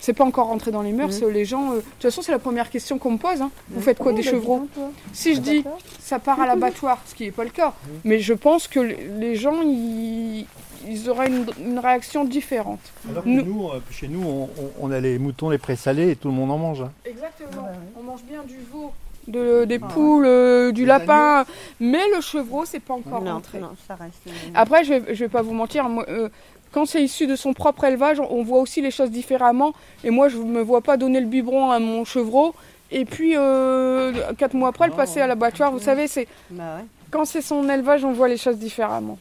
c'est 0.00 0.12
pas 0.12 0.24
encore 0.24 0.46
rentré 0.46 0.70
dans 0.70 0.82
les 0.82 0.92
mœurs. 0.92 1.20
Les 1.22 1.44
gens, 1.44 1.72
euh, 1.72 1.76
de 1.76 1.80
toute 1.80 2.02
façon, 2.02 2.22
c'est 2.22 2.32
la 2.32 2.38
première 2.38 2.70
question 2.70 2.98
qu'on 2.98 3.12
me 3.12 3.18
pose. 3.18 3.40
hein. 3.42 3.50
Vous 3.70 3.80
faites 3.80 3.98
quoi 3.98 4.12
des 4.12 4.22
chevreaux 4.22 4.68
Si 5.12 5.34
je 5.34 5.40
dis 5.40 5.64
ça 5.98 6.18
part 6.18 6.40
à 6.40 6.46
l'abattoir, 6.46 6.98
ce 7.06 7.14
qui 7.14 7.24
n'est 7.24 7.32
pas 7.32 7.44
le 7.44 7.50
cas, 7.50 7.74
mais 8.04 8.18
je 8.20 8.34
pense 8.34 8.68
que 8.68 8.80
les 8.80 9.34
gens, 9.34 9.60
ils, 9.62 10.46
ils 10.86 11.10
auraient 11.10 11.28
une, 11.28 11.46
une 11.60 11.78
réaction 11.78 12.24
différente. 12.24 12.80
Alors 13.10 13.24
que 13.24 13.28
Nous- 13.28 13.42
nous, 13.44 13.68
euh, 13.68 13.80
chez 13.90 14.08
nous, 14.08 14.22
on, 14.26 14.44
on- 14.44 14.70
on 14.80 14.90
a 14.92 15.00
les 15.00 15.18
moutons, 15.18 15.50
les 15.50 15.58
présalés 15.58 16.10
et 16.10 16.16
tout 16.16 16.28
le 16.28 16.34
monde 16.34 16.50
en 16.50 16.58
mange. 16.58 16.82
hein. 16.82 16.92
Exactement. 17.04 17.68
On 17.98 18.02
mange 18.02 18.22
bien 18.22 18.42
du 18.44 18.56
veau, 18.72 18.92
de- 19.26 19.64
des 19.66 19.78
poules, 19.78 20.24
euh, 20.26 20.72
du 20.72 20.86
lapin, 20.86 21.44
mais 21.80 22.00
le 22.14 22.20
chevreau, 22.22 22.64
c'est 22.64 22.80
pas 22.80 22.94
encore 22.94 23.20
Non, 23.22 23.34
rentré. 23.34 23.58
non, 23.58 23.70
ça 23.86 23.94
reste. 23.96 24.22
Après, 24.54 24.84
je 24.84 24.94
vais, 24.94 25.14
je 25.14 25.24
vais 25.24 25.28
pas 25.28 25.42
vous 25.42 25.52
mentir, 25.52 25.88
moi, 25.88 26.04
euh, 26.08 26.28
quand 26.72 26.86
c'est 26.86 27.02
issu 27.02 27.26
de 27.26 27.36
son 27.36 27.52
propre 27.54 27.84
élevage, 27.84 28.20
on, 28.20 28.42
voit 28.42 28.60
aussi 28.60 28.80
les 28.82 28.90
choses 28.90 29.10
différemment. 29.10 29.72
Et 30.04 30.10
moi, 30.10 30.28
je 30.28 30.36
me 30.38 30.60
vois 30.60 30.80
pas 30.80 30.96
donner 30.96 31.20
le 31.20 31.26
biberon 31.26 31.70
à 31.70 31.78
mon 31.78 32.04
chevreau. 32.04 32.54
Et 32.90 33.04
puis, 33.04 33.34
euh, 33.36 34.12
quatre 34.38 34.54
mois 34.54 34.68
après, 34.70 34.86
le 34.86 34.94
passer 34.94 35.20
à 35.20 35.26
l'abattoir. 35.26 35.72
Vous 35.72 35.78
savez, 35.80 36.06
c'est 36.08 36.26
Bah 36.50 36.76
ouais. 36.78 36.84
quand 37.10 37.24
c'est 37.24 37.42
son 37.42 37.68
élevage, 37.68 38.04
on 38.04 38.12
voit 38.12 38.28
les 38.28 38.36
choses 38.38 38.58
différemment. 38.58 39.18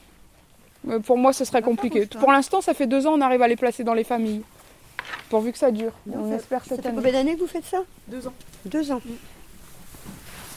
Euh, 0.90 1.00
pour 1.00 1.18
moi, 1.18 1.34
ce 1.34 1.44
serait 1.46 1.62
compliqué. 1.62 2.08
ça. 2.12 2.20
Pour 2.20 2.32
l'instant, 2.32 2.62
ça 2.62 2.74
fait 2.74 2.88
deux 2.88 3.08
ans, 3.08 3.14
on 3.16 3.22
arrive 3.22 3.42
à 3.42 3.48
les 3.48 3.56
placer 3.58 3.84
dans 3.84 3.94
les 3.94 4.04
familles. 4.06 4.42
Pourvu 5.30 5.52
que 5.52 5.58
ça 5.58 5.72
dure. 5.72 5.92
on 6.14 6.30
ça- 6.30 6.36
espère 6.36 6.64
Ça 6.64 6.70
cette 6.76 6.82
fait 6.82 6.88
année. 6.88 6.96
combien 6.98 7.12
d'années 7.12 7.36
que 7.36 7.40
vous 7.42 7.48
faites 7.48 7.66
ça? 7.66 7.80
Deux 8.08 8.28
ans. 8.28 8.34
Deux 8.66 8.92
ans. 8.92 9.02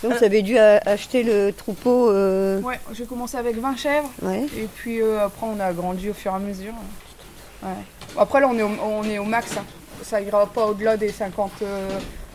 Donc 0.03 0.15
vous 0.19 0.25
avez 0.25 0.43
dû 0.43 0.57
a- 0.59 0.79
acheter 0.87 1.23
le 1.23 1.51
troupeau. 1.53 2.11
euh, 2.11 2.61
Ouais, 2.61 2.81
j'ai 2.93 3.05
commencé 3.05 3.37
avec 3.37 3.57
20 3.59 3.77
chèvres. 3.77 4.11
Ouais. 4.23 4.47
Et 4.57 4.67
puis 4.75 5.03
euh, 5.03 5.25
après, 5.25 5.47
on 5.47 5.61
a 5.61 5.67
agrandi 5.67 6.09
au 6.11 6.15
fur 6.15 6.33
et 6.33 6.35
à 6.35 6.39
mesure. 6.39 6.73
Ouais. 7.63 7.69
Après, 8.19 8.41
là, 8.41 8.49
on 8.49 8.57
est 8.59 8.63
au, 8.63 8.71
on 8.83 9.05
est 9.05 9.19
au 9.19 9.25
max. 9.25 9.57
hein. 9.59 9.65
Ça 10.03 10.21
ira 10.21 10.47
pas 10.47 10.67
au-delà 10.67 10.97
des 10.97 11.11
50, 11.11 11.51
euh, 11.63 11.89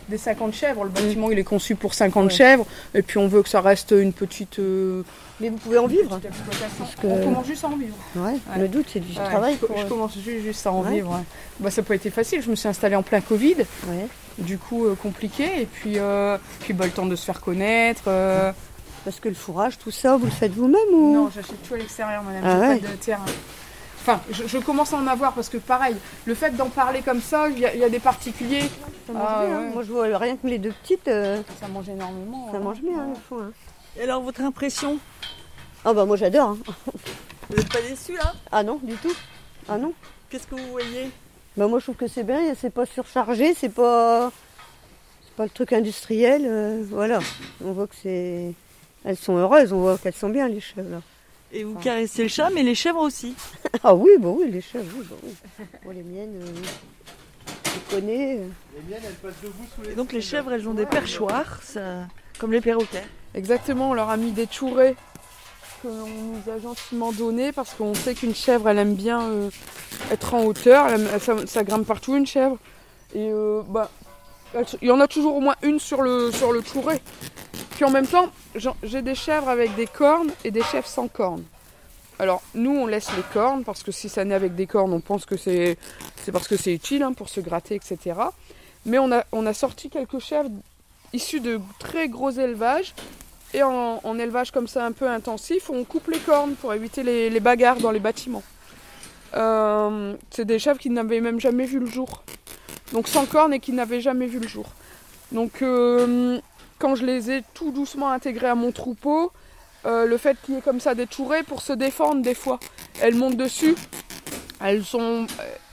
des 0.08 0.18
50 0.18 0.52
chèvres. 0.54 0.84
Le 0.84 0.90
bâtiment, 0.90 1.30
il 1.30 1.38
est 1.38 1.44
conçu 1.44 1.74
pour 1.74 1.94
50 1.94 2.24
Ouais. 2.26 2.30
chèvres. 2.30 2.66
Et 2.94 3.02
puis, 3.02 3.18
on 3.18 3.28
veut 3.28 3.42
que 3.42 3.48
ça 3.48 3.60
reste 3.60 3.92
une 3.96 4.12
petite, 4.12 4.58
euh, 4.58 5.02
Mais 5.40 5.48
vous 5.48 5.56
pouvez 5.56 5.78
en 5.78 5.86
vivre. 5.86 6.18
que- 7.02 7.06
On 7.06 7.22
commence 7.24 7.46
juste 7.46 7.64
à 7.64 7.68
en 7.68 7.76
vivre. 7.76 7.94
Ouais. 8.16 8.22
Ouais. 8.32 8.58
Le 8.58 8.68
doute, 8.68 8.86
c'est 8.92 9.00
du 9.00 9.12
travail. 9.14 9.56
je, 9.60 9.66
Pour... 9.66 9.76
je 9.76 9.84
commence 9.86 10.16
juste, 10.18 10.66
à 10.66 10.72
en 10.72 10.82
vivre. 10.82 11.22
Bah, 11.60 11.70
ça 11.70 11.82
n'a 11.82 11.86
pas 11.88 11.94
été 11.94 12.10
facile. 12.10 12.42
Je 12.42 12.50
me 12.50 12.54
suis 12.56 12.68
installée 12.68 12.96
en 12.96 13.02
plein 13.02 13.20
Covid. 13.20 13.56
Du 14.38 14.58
coup, 14.58 14.84
euh, 14.86 14.94
compliqué. 14.94 15.62
Et 15.62 15.66
puis, 15.66 15.94
euh, 15.98 16.36
puis 16.60 16.72
bah, 16.74 16.84
le 16.84 16.90
temps 16.92 17.06
de 17.06 17.16
se 17.16 17.24
faire 17.24 17.40
connaître. 17.40 18.02
euh, 18.08 18.52
Parce 19.04 19.20
que 19.20 19.28
le 19.28 19.34
fourrage, 19.36 19.78
tout 19.78 19.90
ça, 19.92 20.16
vous 20.16 20.24
le 20.24 20.32
faites 20.32 20.52
vous-même 20.52 20.92
ou? 20.92 21.14
Non, 21.14 21.30
j'achète 21.34 21.62
tout 21.62 21.74
à 21.74 21.76
l'extérieur, 21.76 22.22
madame. 22.24 22.42
Ah 22.44 22.66
pas 22.66 22.74
de 22.74 22.96
terrain. 22.96 23.24
Enfin, 24.08 24.20
je, 24.30 24.46
je 24.46 24.58
commence 24.58 24.92
à 24.92 24.98
en 24.98 25.06
avoir 25.08 25.32
parce 25.32 25.48
que 25.48 25.56
pareil, 25.56 25.96
le 26.26 26.34
fait 26.36 26.50
d'en 26.52 26.68
parler 26.68 27.00
comme 27.02 27.20
ça, 27.20 27.48
il 27.48 27.58
y, 27.58 27.66
a- 27.66 27.74
il 27.74 27.80
y 27.80 27.84
a 27.84 27.88
des 27.88 27.98
particuliers, 27.98 28.62
Ça 29.08 29.12
mange 29.12 29.22
Ah, 29.28 29.44
bien. 29.46 29.56
hein. 29.56 29.60
ouais. 29.62 29.70
Moi, 29.74 29.82
je 29.82 29.90
vois 29.92 30.18
rien 30.18 30.36
que 30.36 30.46
les 30.46 30.58
deux 30.58 30.70
petites, 30.82 31.08
euh, 31.08 31.42
ça 31.60 31.66
mange 31.66 31.88
énormément. 31.88 32.48
ça 32.52 32.58
hein. 32.58 32.60
mange 32.60 32.80
bien, 32.82 33.04
fond. 33.28 33.40
hein. 33.40 33.50
Et 33.98 34.02
alors, 34.02 34.22
votre 34.22 34.42
impression? 34.42 34.98
Ah 35.84 35.92
bah 35.92 36.04
moi 36.04 36.16
j'adore. 36.16 36.50
hein. 36.50 36.58
Vous 37.50 37.56
n'êtes 37.56 37.72
pas 37.72 37.80
déçu 37.80 38.12
là? 38.14 38.32
Ah 38.52 38.62
non, 38.62 38.78
du 38.82 38.94
tout. 38.94 39.12
Ah 39.68 39.76
non. 39.78 39.92
Qu'est-ce 40.30 40.46
que 40.46 40.54
vous 40.54 40.70
voyez? 40.70 41.10
Bah 41.56 41.66
moi 41.68 41.78
je 41.80 41.84
trouve 41.86 41.96
que 41.96 42.06
c'est 42.08 42.22
bien, 42.24 42.40
c'est 42.60 42.70
pas 42.70 42.86
surchargé, 42.86 43.54
c'est 43.54 43.68
pas 43.70 44.30
c'est 45.24 45.34
pas 45.36 45.44
le 45.44 45.50
truc 45.50 45.72
industriel, 45.72 46.42
euh, 46.44 46.82
voilà. 46.90 47.18
On 47.64 47.72
voit 47.72 47.86
que 47.86 47.94
c'est 48.02 48.52
elles 49.04 49.16
sont 49.16 49.36
heureuses, 49.36 49.72
on 49.72 49.80
voit 49.80 49.96
qu'elles 49.98 50.14
sont 50.14 50.28
bien 50.28 50.48
les 50.48 50.60
chèvres 50.60 50.90
là. 50.90 51.00
Et 51.58 51.64
vous 51.64 51.74
caressez 51.76 52.22
le 52.24 52.28
chat, 52.28 52.50
mais 52.50 52.62
les 52.62 52.74
chèvres 52.74 53.00
aussi. 53.00 53.34
Ah 53.82 53.94
oui, 53.94 54.10
bah 54.18 54.28
oui, 54.30 54.50
les 54.50 54.60
chèvres, 54.60 54.86
oui, 54.98 55.04
bah 55.10 55.16
oui. 55.22 55.94
Les 55.96 56.02
miennes, 56.02 56.40
euh, 56.42 56.46
je 57.90 57.94
connais. 57.94 58.38
euh. 58.38 58.46
Les 58.74 58.90
miennes, 58.94 59.02
elles 59.06 59.14
passent 59.14 59.40
debout 59.42 59.64
sous 59.74 59.90
Et 59.90 59.94
donc 59.94 60.12
les 60.12 60.20
chèvres, 60.20 60.52
elles 60.52 60.68
ont 60.68 60.74
des 60.74 60.86
perchoirs, 60.86 61.60
ça- 61.62 62.06
comme 62.38 62.52
les 62.52 62.60
perroquets. 62.60 63.04
Exactement, 63.34 63.90
on 63.90 63.94
leur 63.94 64.08
a 64.10 64.16
mis 64.16 64.32
des 64.32 64.46
tourets 64.46 64.94
qu'on 65.82 65.88
nous 66.06 66.52
a 66.52 66.58
gentiment 66.58 67.12
donnés 67.12 67.52
parce 67.52 67.74
qu'on 67.74 67.94
sait 67.94 68.14
qu'une 68.14 68.34
chèvre, 68.34 68.68
elle 68.68 68.78
aime 68.78 68.94
bien 68.94 69.20
euh, 69.22 69.50
être 70.10 70.34
en 70.34 70.44
hauteur, 70.44 70.88
elle 70.88 71.00
aime- 71.02 71.20
ça, 71.20 71.34
ça 71.46 71.64
grimpe 71.64 71.86
partout 71.86 72.16
une 72.16 72.26
chèvre. 72.26 72.56
Et 73.14 73.30
euh, 73.30 73.62
bah, 73.68 73.90
il 74.80 74.88
y 74.88 74.90
en 74.90 75.00
a 75.00 75.06
toujours 75.06 75.36
au 75.36 75.40
moins 75.40 75.56
une 75.62 75.78
sur 75.78 76.00
le, 76.02 76.32
sur 76.32 76.50
le 76.52 76.62
touret. 76.62 77.00
Puis 77.76 77.84
en 77.84 77.90
même 77.90 78.06
temps, 78.06 78.32
j'ai 78.82 79.02
des 79.02 79.14
chèvres 79.14 79.50
avec 79.50 79.74
des 79.74 79.86
cornes 79.86 80.30
et 80.44 80.50
des 80.50 80.62
chèvres 80.62 80.86
sans 80.86 81.08
cornes. 81.08 81.44
Alors 82.18 82.42
nous, 82.54 82.70
on 82.70 82.86
laisse 82.86 83.14
les 83.14 83.22
cornes 83.34 83.64
parce 83.64 83.82
que 83.82 83.92
si 83.92 84.08
ça 84.08 84.24
naît 84.24 84.34
avec 84.34 84.54
des 84.54 84.66
cornes, 84.66 84.94
on 84.94 85.00
pense 85.00 85.26
que 85.26 85.36
c'est 85.36 85.76
parce 86.32 86.48
que 86.48 86.56
c'est 86.56 86.72
utile 86.72 87.02
hein, 87.02 87.12
pour 87.12 87.28
se 87.28 87.38
gratter, 87.40 87.74
etc. 87.74 88.18
Mais 88.86 88.98
on 88.98 89.12
a, 89.12 89.26
on 89.30 89.44
a 89.44 89.52
sorti 89.52 89.90
quelques 89.90 90.20
chèvres 90.20 90.48
issus 91.12 91.40
de 91.40 91.60
très 91.78 92.08
gros 92.08 92.30
élevages 92.30 92.94
et 93.52 93.62
en, 93.62 94.18
élevage 94.18 94.52
comme 94.52 94.68
ça 94.68 94.86
un 94.86 94.92
peu 94.92 95.06
intensif, 95.06 95.68
on 95.68 95.84
coupe 95.84 96.08
les 96.08 96.18
cornes 96.18 96.54
pour 96.54 96.72
éviter 96.72 97.02
les, 97.02 97.28
les 97.28 97.40
bagarres 97.40 97.80
dans 97.80 97.90
les 97.90 98.00
bâtiments. 98.00 98.42
Euh, 99.34 100.14
c'est 100.30 100.46
des 100.46 100.58
chèvres 100.58 100.78
qui 100.78 100.88
n'avaient 100.88 101.20
même 101.20 101.40
jamais 101.40 101.66
vu 101.66 101.78
le 101.78 101.86
jour. 101.86 102.24
Donc 102.94 103.06
sans 103.06 103.26
cornes 103.26 103.52
et 103.52 103.60
qui 103.60 103.72
n'avaient 103.72 104.00
jamais 104.00 104.28
vu 104.28 104.38
le 104.38 104.48
jour. 104.48 104.64
Donc 105.30 105.60
euh, 105.60 106.40
quand 106.78 106.94
je 106.94 107.04
les 107.04 107.30
ai 107.30 107.42
tout 107.54 107.70
doucement 107.70 108.10
intégrés 108.10 108.48
à 108.48 108.54
mon 108.54 108.72
troupeau, 108.72 109.32
euh, 109.84 110.06
le 110.06 110.16
fait 110.16 110.36
qu'il 110.42 110.54
y 110.54 110.58
ait 110.58 110.62
comme 110.62 110.80
ça 110.80 110.94
des 110.94 111.06
tourets 111.06 111.42
pour 111.42 111.62
se 111.62 111.72
défendre 111.72 112.22
des 112.22 112.34
fois, 112.34 112.58
elles 113.00 113.14
montent 113.14 113.36
dessus, 113.36 113.76
elles 114.60 114.84
sont, 114.84 115.26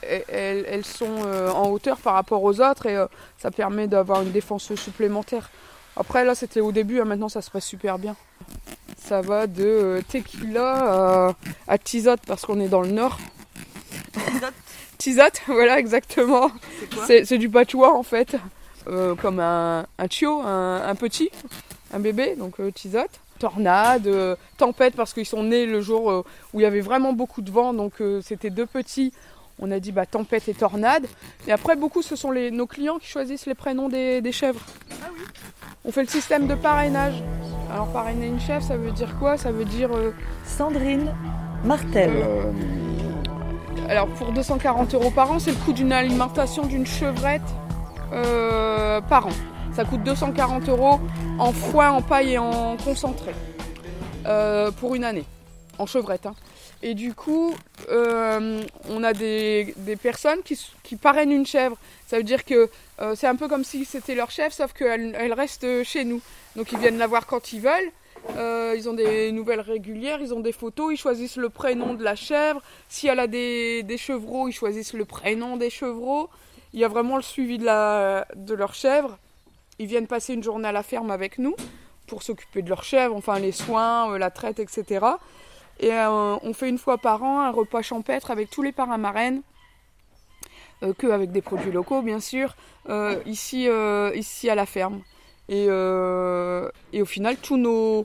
euh, 0.04 0.20
elles, 0.28 0.66
elles 0.68 0.84
sont 0.84 1.22
euh, 1.26 1.50
en 1.50 1.70
hauteur 1.70 1.98
par 1.98 2.14
rapport 2.14 2.42
aux 2.42 2.60
autres 2.60 2.86
et 2.86 2.96
euh, 2.96 3.06
ça 3.38 3.50
permet 3.50 3.86
d'avoir 3.86 4.22
une 4.22 4.32
défense 4.32 4.74
supplémentaire. 4.74 5.50
Après 5.96 6.24
là 6.24 6.34
c'était 6.34 6.60
au 6.60 6.72
début, 6.72 7.00
hein, 7.00 7.04
maintenant 7.04 7.28
ça 7.28 7.42
se 7.42 7.50
passe 7.50 7.64
super 7.64 7.98
bien. 7.98 8.16
Ça 8.98 9.20
va 9.20 9.46
de 9.46 10.02
tequila 10.08 11.34
à, 11.68 11.78
tizote 11.78 12.20
parce 12.26 12.44
qu'on 12.46 12.60
est 12.60 12.68
dans 12.68 12.80
le 12.80 12.90
nord. 12.90 13.18
Tizote, 14.98 15.42
voilà 15.46 15.78
exactement. 15.78 16.50
C'est 17.06 17.38
du 17.38 17.48
patois 17.48 17.94
en 17.94 18.02
fait, 18.02 18.36
Euh, 18.86 19.14
comme 19.14 19.40
un, 19.40 19.86
un 19.98 20.06
un, 20.06 20.82
un 20.86 20.94
petit, 20.94 21.30
un 21.94 22.00
bébé, 22.00 22.34
donc 22.36 22.60
euh, 22.60 22.70
tizote. 22.70 23.10
Tornade, 23.38 24.06
euh, 24.06 24.36
tempête 24.58 24.94
parce 24.94 25.12
qu'ils 25.12 25.26
sont 25.26 25.42
nés 25.42 25.66
le 25.66 25.80
jour 25.80 26.10
euh, 26.10 26.24
où 26.52 26.60
il 26.60 26.62
y 26.62 26.66
avait 26.66 26.80
vraiment 26.80 27.12
beaucoup 27.12 27.42
de 27.42 27.50
vent, 27.50 27.74
donc 27.74 27.94
c'était 28.22 28.50
deux 28.50 28.66
petits. 28.66 29.12
On 29.60 29.70
a 29.70 29.80
dit 29.80 29.92
bah, 29.92 30.06
tempête 30.06 30.48
et 30.48 30.54
tornade. 30.54 31.06
Et 31.46 31.52
après, 31.52 31.76
beaucoup, 31.76 32.02
ce 32.02 32.16
sont 32.16 32.30
les, 32.30 32.50
nos 32.50 32.66
clients 32.66 32.98
qui 32.98 33.06
choisissent 33.06 33.46
les 33.46 33.54
prénoms 33.54 33.88
des, 33.88 34.20
des 34.20 34.32
chèvres. 34.32 34.60
On 35.84 35.92
fait 35.92 36.02
le 36.02 36.08
système 36.08 36.46
de 36.46 36.54
parrainage. 36.54 37.22
Alors 37.70 37.88
parrainer 37.88 38.26
une 38.26 38.40
chèvre, 38.40 38.62
ça 38.62 38.76
veut 38.76 38.92
dire 38.92 39.16
quoi? 39.18 39.36
Ça 39.36 39.50
veut 39.50 39.64
dire 39.64 39.90
Sandrine 40.44 41.12
Martel. 41.64 42.12
alors 43.88 44.08
pour 44.08 44.32
240 44.32 44.94
euros 44.94 45.10
par 45.10 45.32
an, 45.32 45.38
c'est 45.38 45.50
le 45.50 45.56
coût 45.58 45.72
d'une 45.72 45.92
alimentation 45.92 46.66
d'une 46.66 46.86
chevrette 46.86 47.42
euh, 48.14 49.00
par 49.00 49.26
an. 49.26 49.32
Ça 49.74 49.84
coûte 49.84 50.04
240 50.04 50.68
euros 50.68 51.00
en 51.40 51.52
foin, 51.52 51.90
en 51.90 52.00
paille 52.00 52.34
et 52.34 52.38
en 52.38 52.76
concentré 52.76 53.32
euh, 54.26 54.70
pour 54.70 54.94
une 54.94 55.02
année, 55.02 55.24
en 55.78 55.86
chevrette. 55.86 56.26
hein. 56.26 56.34
Et 56.82 56.94
du 56.94 57.12
coup, 57.14 57.54
euh, 57.88 58.62
on 58.88 59.02
a 59.02 59.12
des, 59.14 59.74
personnes 60.00 60.40
qui, 60.44 60.96
parrainent 60.96 61.32
une 61.32 61.46
chèvre. 61.46 61.76
Ça 62.06 62.18
veut 62.18 62.22
dire 62.22 62.44
que 62.44 62.70
c'est 63.14 63.26
un 63.26 63.36
peu 63.36 63.48
comme 63.48 63.64
si 63.64 63.84
c'était 63.84 64.14
leur 64.14 64.30
chèvre, 64.30 64.52
sauf 64.52 64.72
qu'elle 64.74 65.16
elle 65.18 65.32
reste 65.32 65.82
chez 65.82 66.04
nous. 66.04 66.20
Donc 66.56 66.70
ils 66.72 66.78
viennent 66.78 66.98
la 66.98 67.06
voir 67.06 67.26
quand 67.26 67.52
ils 67.52 67.60
veulent. 67.60 68.76
Ils 68.76 68.88
ont 68.88 68.92
des 68.92 69.32
nouvelles 69.32 69.60
régulières, 69.60 70.20
ils 70.20 70.34
ont 70.34 70.40
des 70.40 70.52
photos, 70.52 70.92
ils 70.92 70.98
choisissent 70.98 71.36
le 71.36 71.48
prénom 71.48 71.94
de 71.94 72.04
la 72.04 72.14
chèvre. 72.14 72.60
Si 72.88 73.08
elle 73.08 73.18
a 73.18 73.26
des 73.26 73.96
chevreaux, 73.98 74.46
ils 74.46 74.52
choisissent 74.52 74.92
le 74.92 75.06
prénom 75.06 75.56
des 75.56 75.70
chevreaux. 75.70 76.28
Il 76.74 76.80
y 76.80 76.84
a 76.84 76.88
vraiment 76.88 77.16
le 77.16 77.22
suivi 77.22 77.56
de, 77.56 77.64
la, 77.64 78.26
de 78.34 78.52
leur 78.52 78.74
chèvre. 78.74 79.16
Ils 79.78 79.86
viennent 79.86 80.08
passer 80.08 80.34
une 80.34 80.42
journée 80.42 80.66
à 80.68 80.72
la 80.72 80.82
ferme 80.82 81.12
avec 81.12 81.38
nous 81.38 81.54
pour 82.08 82.24
s'occuper 82.24 82.62
de 82.62 82.68
leur 82.68 82.82
chèvre, 82.82 83.14
enfin 83.14 83.38
les 83.38 83.52
soins, 83.52 84.12
euh, 84.12 84.18
la 84.18 84.30
traite, 84.30 84.58
etc. 84.58 85.06
Et 85.78 85.92
euh, 85.92 86.36
on 86.42 86.52
fait 86.52 86.68
une 86.68 86.78
fois 86.78 86.98
par 86.98 87.22
an 87.22 87.40
un 87.40 87.50
repas 87.50 87.82
champêtre 87.82 88.32
avec 88.32 88.50
tous 88.50 88.62
les 88.62 88.72
parrains 88.72 88.98
marraines, 88.98 89.42
euh, 90.82 90.92
que 90.92 91.06
avec 91.06 91.30
des 91.30 91.42
produits 91.42 91.72
locaux 91.72 92.02
bien 92.02 92.20
sûr, 92.20 92.56
euh, 92.88 93.20
ici, 93.24 93.68
ici 94.14 94.50
à 94.50 94.56
la 94.56 94.66
ferme. 94.66 95.00
Et, 95.48 95.68
au 95.70 97.06
final, 97.06 97.36
tous 97.36 97.56
nos, 97.56 98.04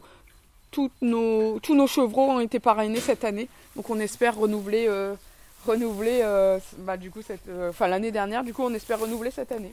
toutes 0.70 1.02
nos, 1.02 1.60
tous 1.60 1.76
nos 1.76 1.88
chevreaux 1.88 2.30
ont 2.32 2.40
été 2.40 2.60
parrainés 2.60 3.00
cette 3.00 3.24
année. 3.24 3.50
Donc 3.76 3.90
on 3.90 4.00
espère 4.00 4.36
renouveler, 4.38 4.88
renouveler 5.66 6.22
euh, 6.24 6.60
bah, 6.80 6.98
du 6.98 7.12
coup 7.12 7.22
cette, 7.22 7.48
euh, 7.50 7.70
enfin 7.70 7.88
l'année 7.88 8.12
dernière. 8.12 8.44
Du 8.44 8.54
coup, 8.54 8.64
on 8.64 8.74
espère 8.74 9.00
renouveler 9.00 9.32
cette 9.32 9.52
année. 9.52 9.72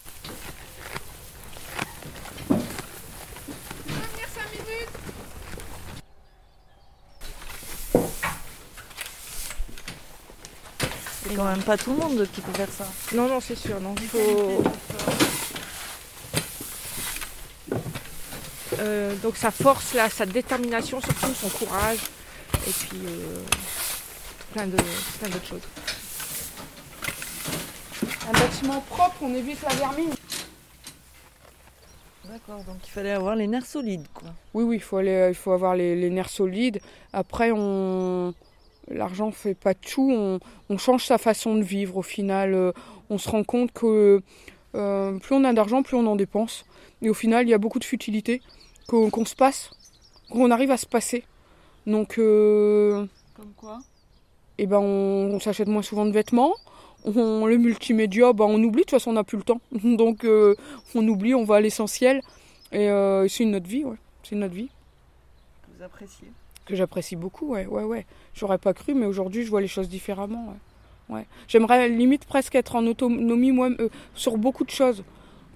C'est 11.23 11.35
quand 11.35 11.45
même 11.45 11.63
pas 11.63 11.77
tout 11.77 11.93
le 11.93 11.97
monde 11.99 12.29
qui 12.33 12.41
peut 12.41 12.53
faire 12.53 12.69
ça. 12.71 12.87
Non, 13.15 13.29
non, 13.29 13.41
c'est 13.41 13.57
sûr. 13.57 13.81
Non, 13.81 13.95
il 14.01 14.09
faut. 14.09 14.63
Euh, 18.79 19.15
donc 19.17 19.37
sa 19.37 19.51
force, 19.51 19.95
là, 19.95 20.09
sa 20.09 20.27
détermination, 20.27 21.01
surtout 21.01 21.35
son 21.35 21.49
courage, 21.49 21.99
et 22.69 22.71
puis 22.71 23.01
plein 24.57 24.67
de 24.69 24.77
plein 25.19 25.29
d'autres 25.29 25.45
choses. 25.45 25.69
Un 28.27 28.33
bâtiment 28.33 28.81
propre, 28.89 29.17
on 29.21 29.35
évite 29.35 29.63
la 29.63 29.75
vermine. 29.75 30.15
D'accord, 32.25 32.65
donc 32.65 32.79
il 32.85 32.91
fallait 32.91 33.13
avoir 33.13 33.37
les 33.37 33.47
nerfs 33.47 33.67
solides, 33.67 34.07
quoi. 34.15 34.31
Oui, 34.55 34.65
oui, 34.65 34.77
il 34.77 34.83
faut, 34.83 34.97
aller, 34.97 35.27
il 35.29 35.35
faut 35.35 35.53
avoir 35.53 35.77
les, 35.77 35.95
les 35.95 36.09
nerfs 36.09 36.31
solides. 36.31 36.81
Après, 37.13 37.53
on... 37.53 38.33
l'argent 38.89 39.31
fait 39.31 39.55
pas 39.55 39.75
tout. 39.75 40.11
On, 40.11 40.41
on 40.71 40.79
change 40.79 41.05
sa 41.05 41.19
façon 41.19 41.55
de 41.57 41.63
vivre. 41.63 41.99
Au 41.99 42.03
final, 42.03 42.55
euh, 42.55 42.73
on 43.11 43.19
se 43.19 43.29
rend 43.29 43.45
compte 43.45 43.73
que 43.73 44.23
euh, 44.75 45.19
plus 45.19 45.35
on 45.37 45.45
a 45.45 45.53
d'argent, 45.53 45.83
plus 45.83 45.97
on 45.97 46.07
en 46.07 46.17
dépense. 46.17 46.65
Et 47.03 47.11
au 47.11 47.15
final, 47.15 47.47
il 47.47 47.51
y 47.51 47.55
a 47.55 47.59
beaucoup 47.59 47.79
de 47.79 47.85
futilité 47.85 48.41
qu'on 48.89 49.11
qu'on 49.11 49.27
se 49.27 49.37
passe, 49.37 49.71
qu'on 50.31 50.51
arrive 50.51 50.71
à 50.71 50.79
se 50.79 50.87
passer. 50.87 51.25
Donc, 51.87 52.19
euh, 52.19 53.07
Comme 53.35 53.53
quoi? 53.55 53.79
Eh 54.59 54.67
ben, 54.67 54.79
on, 54.79 55.35
on 55.35 55.41
s'achète 55.41 55.69
moins 55.69 55.83
souvent 55.83 56.07
de 56.07 56.13
vêtements. 56.13 56.55
On, 57.05 57.47
le 57.47 57.57
multimédia, 57.57 58.33
ben, 58.33 58.45
on 58.45 58.63
oublie. 58.63 58.83
De 58.83 58.87
toute 58.87 58.91
façon, 58.91 59.11
on 59.11 59.15
n'a 59.15 59.25
plus 59.25 59.37
le 59.37 59.45
temps. 59.45 59.61
Donc, 59.73 60.25
euh, 60.25 60.55
on 60.95 61.07
oublie, 61.07 61.35
on 61.35 61.45
va 61.45 61.57
à 61.57 61.61
l'essentiel. 61.61 62.23
Et 62.73 62.91
euh, 62.91 63.29
c'est 63.29 63.45
notre 63.45 63.69
vie, 63.69 63.85
ouais. 63.85 63.97
C'est 64.23 64.35
notre 64.35 64.55
vie. 64.55 64.69
Vous 65.77 65.85
appréciez? 65.85 66.29
Que 66.65 66.75
j'apprécie 66.75 67.15
beaucoup, 67.15 67.53
ouais, 67.53 67.67
ouais, 67.67 67.85
ouais. 67.85 68.07
J'aurais 68.35 68.59
pas 68.59 68.75
cru, 68.75 68.95
mais 68.95 69.07
aujourd'hui, 69.07 69.45
je 69.45 69.51
vois 69.51 69.61
les 69.61 69.69
choses 69.69 69.89
différemment, 69.89 70.57
ouais. 71.09 71.17
ouais. 71.17 71.27
J'aimerais 71.47 71.89
limite 71.89 72.25
presque 72.25 72.57
être 72.57 72.75
en 72.75 72.85
autonomie, 72.87 73.53
moi, 73.53 73.71
euh, 73.79 73.89
sur 74.15 74.37
beaucoup 74.37 74.65
de 74.65 74.71
choses. 74.71 75.05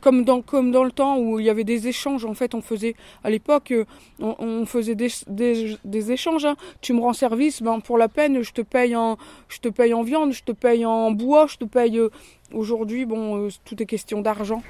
Comme 0.01 0.25
dans, 0.25 0.41
comme 0.41 0.71
dans 0.73 0.85
le 0.85 0.93
temps 0.93 1.19
où 1.19 1.39
il 1.39 1.45
y 1.47 1.51
avait 1.51 1.65
des 1.65 1.87
échanges, 1.89 2.25
en 2.25 2.35
fait, 2.35 2.55
on 2.55 2.63
faisait, 2.63 2.95
à 3.23 3.31
l'époque, 3.31 3.71
euh, 3.73 3.85
on, 4.21 4.65
faisait 4.65 4.95
des, 4.95 5.09
des, 5.27 6.13
échanges. 6.13 6.47
hein. 6.47 6.57
Tu 6.81 6.93
me 6.95 7.01
rends 7.01 7.13
service, 7.13 7.63
ben, 7.63 7.81
pour 7.81 7.99
la 7.99 8.09
peine, 8.09 8.43
je 8.43 8.53
te 8.53 8.63
paye 8.63 8.97
en, 8.97 9.19
je 9.49 9.59
te 9.59 9.69
paye 9.69 9.93
en 9.93 10.03
viande, 10.03 10.33
je 10.33 10.43
te 10.43 10.53
paye 10.53 10.87
en 10.87 11.11
bois, 11.11 11.47
je 11.49 11.57
te 11.57 11.65
paye. 11.65 11.99
euh, 11.99 12.09
Aujourd'hui, 12.53 13.05
bon, 13.05 13.47
euh, 13.47 13.49
tout 13.65 13.81
est 13.81 13.87
question 13.87 14.21
d'argent. 14.23 14.63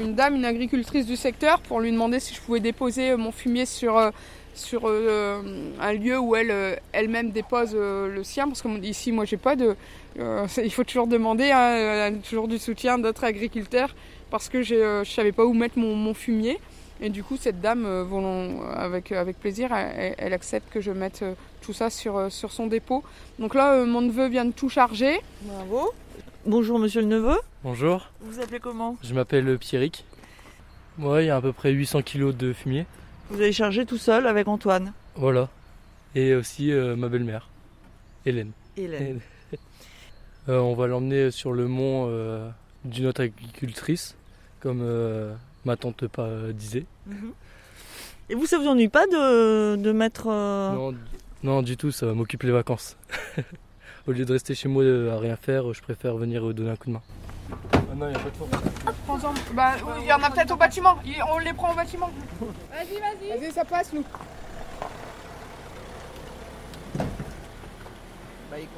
une, 0.00 0.14
dame, 0.14 0.36
une 0.36 0.44
agricultrice 0.44 1.06
du 1.06 1.16
secteur, 1.16 1.60
pour 1.60 1.80
lui 1.80 1.90
demander 1.90 2.20
si 2.20 2.34
je 2.34 2.40
pouvais 2.40 2.60
déposer 2.60 3.16
mon 3.16 3.32
fumier 3.32 3.66
sur, 3.66 4.12
sur 4.54 4.82
euh, 4.84 5.40
un 5.80 5.92
lieu 5.92 6.18
où 6.18 6.36
elle 6.36 6.50
euh, 6.50 6.76
elle-même 6.92 7.30
dépose 7.30 7.72
euh, 7.74 8.14
le 8.14 8.22
sien. 8.24 8.46
Parce 8.48 8.62
que 8.62 8.68
ici, 8.84 9.12
moi, 9.12 9.24
j'ai 9.24 9.36
pas 9.36 9.56
de. 9.56 9.76
euh, 10.18 10.46
il 10.62 10.72
faut 10.72 10.84
toujours 10.84 11.06
demander, 11.06 11.50
hein, 11.52 12.12
toujours 12.28 12.48
du 12.48 12.58
soutien 12.58 12.98
d'autres 12.98 13.24
agriculteurs, 13.24 13.94
parce 14.30 14.48
que 14.48 14.58
euh, 14.72 15.04
je 15.04 15.10
savais 15.10 15.32
pas 15.32 15.44
où 15.44 15.52
mettre 15.54 15.78
mon, 15.78 15.94
mon 15.96 16.14
fumier. 16.14 16.58
Et 17.00 17.08
du 17.10 17.24
coup, 17.24 17.36
cette 17.36 17.60
dame, 17.60 17.84
euh, 17.84 18.04
avec, 18.76 19.10
avec 19.10 19.40
plaisir, 19.40 19.72
elle, 19.74 20.14
elle 20.18 20.32
accepte 20.32 20.72
que 20.72 20.80
je 20.80 20.92
mette 20.92 21.22
euh, 21.22 21.34
tout 21.60 21.72
ça 21.72 21.90
sur, 21.90 22.16
euh, 22.16 22.28
sur 22.30 22.52
son 22.52 22.68
dépôt. 22.68 23.02
Donc 23.40 23.54
là, 23.56 23.72
euh, 23.72 23.86
mon 23.86 24.02
neveu 24.02 24.28
vient 24.28 24.44
de 24.44 24.52
tout 24.52 24.68
charger. 24.68 25.20
Bravo. 25.42 25.90
Bonjour, 26.46 26.78
monsieur 26.78 27.00
le 27.00 27.08
neveu. 27.08 27.36
Bonjour, 27.64 28.08
Vous 28.20 28.32
vous 28.32 28.40
appelez 28.40 28.60
comment? 28.60 28.96
Je 29.02 29.14
m'appelle 29.14 29.58
Pierrick. 29.58 30.04
Moi, 30.98 31.22
il 31.22 31.26
y 31.26 31.30
a 31.30 31.36
à 31.36 31.40
peu 31.40 31.52
près 31.52 31.70
800 31.72 32.02
kg 32.02 32.36
de 32.36 32.52
fumier. 32.52 32.86
Vous 33.32 33.40
avez 33.40 33.52
chargé 33.52 33.86
tout 33.86 33.96
seul 33.98 34.26
avec 34.26 34.46
Antoine. 34.46 34.92
Voilà. 35.16 35.48
Et 36.14 36.34
aussi 36.34 36.70
euh, 36.70 36.96
ma 36.96 37.08
belle-mère, 37.08 37.48
Hélène. 38.26 38.52
Hélène. 38.76 39.20
Euh, 40.48 40.58
on 40.58 40.74
va 40.74 40.88
l'emmener 40.88 41.30
sur 41.30 41.52
le 41.52 41.68
mont 41.68 42.08
euh, 42.10 42.48
d'une 42.84 43.06
autre 43.06 43.22
agricultrice, 43.22 44.16
comme 44.58 44.82
ma 45.64 45.76
tante 45.76 46.08
pa- 46.08 46.50
disait. 46.52 46.84
Mhm. 47.06 47.30
Et 48.28 48.34
vous, 48.34 48.46
ça 48.46 48.58
vous 48.58 48.66
ennuie 48.66 48.88
pas 48.88 49.06
de, 49.06 49.76
de 49.76 49.92
mettre. 49.92 50.26
Non, 50.26 50.92
non, 51.44 51.62
du 51.62 51.76
tout, 51.76 51.92
ça 51.92 52.06
m'occupe 52.06 52.42
les 52.42 52.50
vacances. 52.50 52.96
Au 54.08 54.10
lieu 54.10 54.24
de 54.24 54.32
rester 54.32 54.56
chez 54.56 54.66
moi 54.68 54.82
à 55.12 55.18
rien 55.20 55.36
faire, 55.36 55.72
je 55.72 55.80
préfère 55.80 56.16
venir 56.16 56.52
donner 56.52 56.70
un 56.70 56.76
coup 56.76 56.88
de 56.88 56.94
main. 56.94 57.02
Ah 57.92 57.94
non, 57.94 58.06
il 58.06 58.10
n'y 58.12 58.16
a 58.16 58.20
pas 58.20 58.30
de 58.30 58.36
force. 58.36 58.50
Prends-en. 59.06 59.34
Bah, 59.52 59.72
il 60.00 60.06
y 60.06 60.12
en 60.14 60.22
a 60.22 60.30
peut-être 60.30 60.52
au 60.52 60.56
bâtiment. 60.56 60.96
On 61.30 61.38
les 61.38 61.52
prend 61.52 61.72
au 61.72 61.74
bâtiment. 61.74 62.08
Vas-y, 62.40 62.98
vas-y. 62.98 63.38
Vas-y, 63.38 63.52
ça 63.52 63.66
passe, 63.66 63.92
nous. 63.92 64.02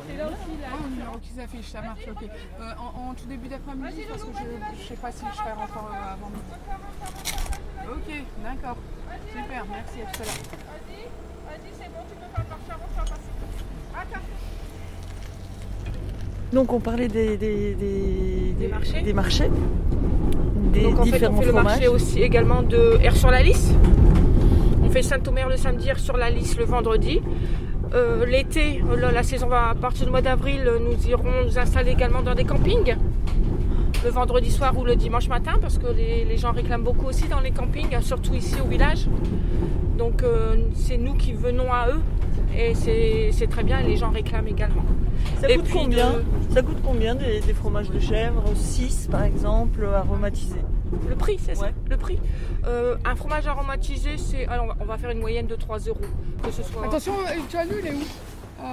C'est 0.09 0.17
là 0.17 0.27
aussi, 0.27 0.61
là. 0.61 0.69
le 0.83 0.89
numéro 0.91 1.19
qui 1.19 1.31
s'affiche, 1.31 1.71
ça 1.71 1.81
marche, 1.81 2.07
ok. 2.09 2.23
Euh, 2.61 2.73
en, 2.79 3.11
en 3.11 3.15
tout 3.15 3.27
début 3.27 3.49
d'après-midi, 3.49 4.03
parce 4.09 4.23
que 4.23 4.29
je, 4.33 4.83
je 4.83 4.89
sais 4.89 4.95
pas 4.97 5.13
si 5.13 5.25
je 5.31 5.37
serai 5.37 5.53
encore 5.53 5.91
euh, 5.93 6.13
avant 6.13 6.31
midi. 6.31 6.53
Ok, 7.87 8.25
d'accord. 8.45 8.77
Super, 9.29 9.65
merci, 9.67 10.03
à 10.03 10.11
tout 10.13 10.23
à 10.23 10.25
l'heure. 10.25 10.35
Donc, 16.55 16.73
on 16.73 16.81
parlait 16.81 17.09
des, 17.09 17.37
des, 17.37 17.75
des, 17.75 18.55
Des 18.59 18.69
marchés. 18.69 19.01
Des 19.03 19.13
marchés. 19.13 19.51
Des 20.73 20.83
Donc 20.83 21.01
en 21.01 21.05
fait, 21.05 21.27
on 21.27 21.41
fait 21.41 21.47
le 21.47 21.53
marché 21.53 21.89
aussi 21.89 22.23
également 22.23 22.63
de 22.63 22.99
R 23.09 23.17
sur 23.17 23.31
la 23.31 23.43
Lys. 23.43 23.73
On 24.85 24.89
fait 24.89 25.03
Saint-Omer 25.03 25.49
le 25.49 25.57
samedi, 25.57 25.91
R 25.91 25.99
sur 25.99 26.17
la 26.17 26.31
Lys 26.31 26.57
le 26.57 26.65
vendredi. 26.65 27.21
Euh, 27.93 28.25
L'été, 28.25 28.83
la, 29.01 29.11
la 29.11 29.23
saison 29.23 29.49
va 29.49 29.71
à 29.71 29.75
partir 29.75 30.05
du 30.07 30.11
mois 30.13 30.23
d'avril, 30.23 30.63
nous 30.81 31.09
irons 31.09 31.25
nous 31.45 31.59
installer 31.59 31.93
également 31.93 32.23
dans 32.23 32.35
des 32.35 32.45
campings. 32.45 32.97
Le 34.05 34.11
vendredi 34.11 34.51
soir 34.51 34.77
ou 34.79 34.85
le 34.85 34.97
dimanche 34.97 35.29
matin, 35.29 35.53
parce 35.61 35.79
que 35.79 35.87
les, 35.87 36.25
les 36.25 36.37
gens 36.37 36.53
réclament 36.53 36.83
beaucoup 36.83 37.07
aussi 37.07 37.27
dans 37.29 37.41
les 37.41 37.51
campings, 37.53 38.01
surtout 38.01 38.35
ici 38.35 38.57
au 38.65 38.69
village. 38.69 39.07
Donc 39.99 40.23
euh, 40.23 40.57
c'est 40.75 40.97
nous 40.99 41.15
qui 41.15 41.33
venons 41.33 41.73
à 41.73 41.89
eux 41.89 42.01
et 42.57 42.75
c'est 42.75 43.47
très 43.49 43.63
bien, 43.65 43.81
les 43.81 43.97
gens 43.97 44.11
réclament 44.11 44.49
également. 44.49 44.85
Ça 45.41 45.49
Et 45.51 45.57
coûte 45.57 45.65
puis 45.65 45.75
combien 45.75 46.11
de- 46.13 46.25
Ça 46.55 46.63
coûte 46.63 46.79
combien 46.85 47.15
des, 47.15 47.41
des 47.41 47.55
fromages 47.55 47.91
de 47.91 47.99
chèvre 48.01 48.43
6 48.55 49.09
par 49.11 49.25
exemple, 49.25 49.85
aromatisés 49.87 50.61
Le 51.09 51.17
prix, 51.17 51.39
c'est 51.45 51.55
ça 51.55 51.67
Ouais. 51.67 51.75
Le 51.91 51.97
prix. 51.97 52.19
Euh, 52.67 52.97
un 53.05 53.17
fromage 53.17 53.47
aromatisé, 53.47 54.11
c'est. 54.17 54.47
Alors, 54.47 54.75
on 54.81 54.85
va- 54.85 54.97
faire 54.99 55.11
une 55.11 55.21
moyenne 55.21 55.47
de 55.47 55.57
3 55.57 55.79
euros. 55.81 55.99
Que 56.43 56.51
ce 56.51 56.63
soit. 56.63 56.85
Attention, 56.87 57.13
euh, 57.15 57.33
tu 57.49 57.57
as 57.57 57.65
lu, 57.65 57.75
il 57.81 57.87
est 57.89 57.93
où 57.93 58.03
Euh, 58.63 58.67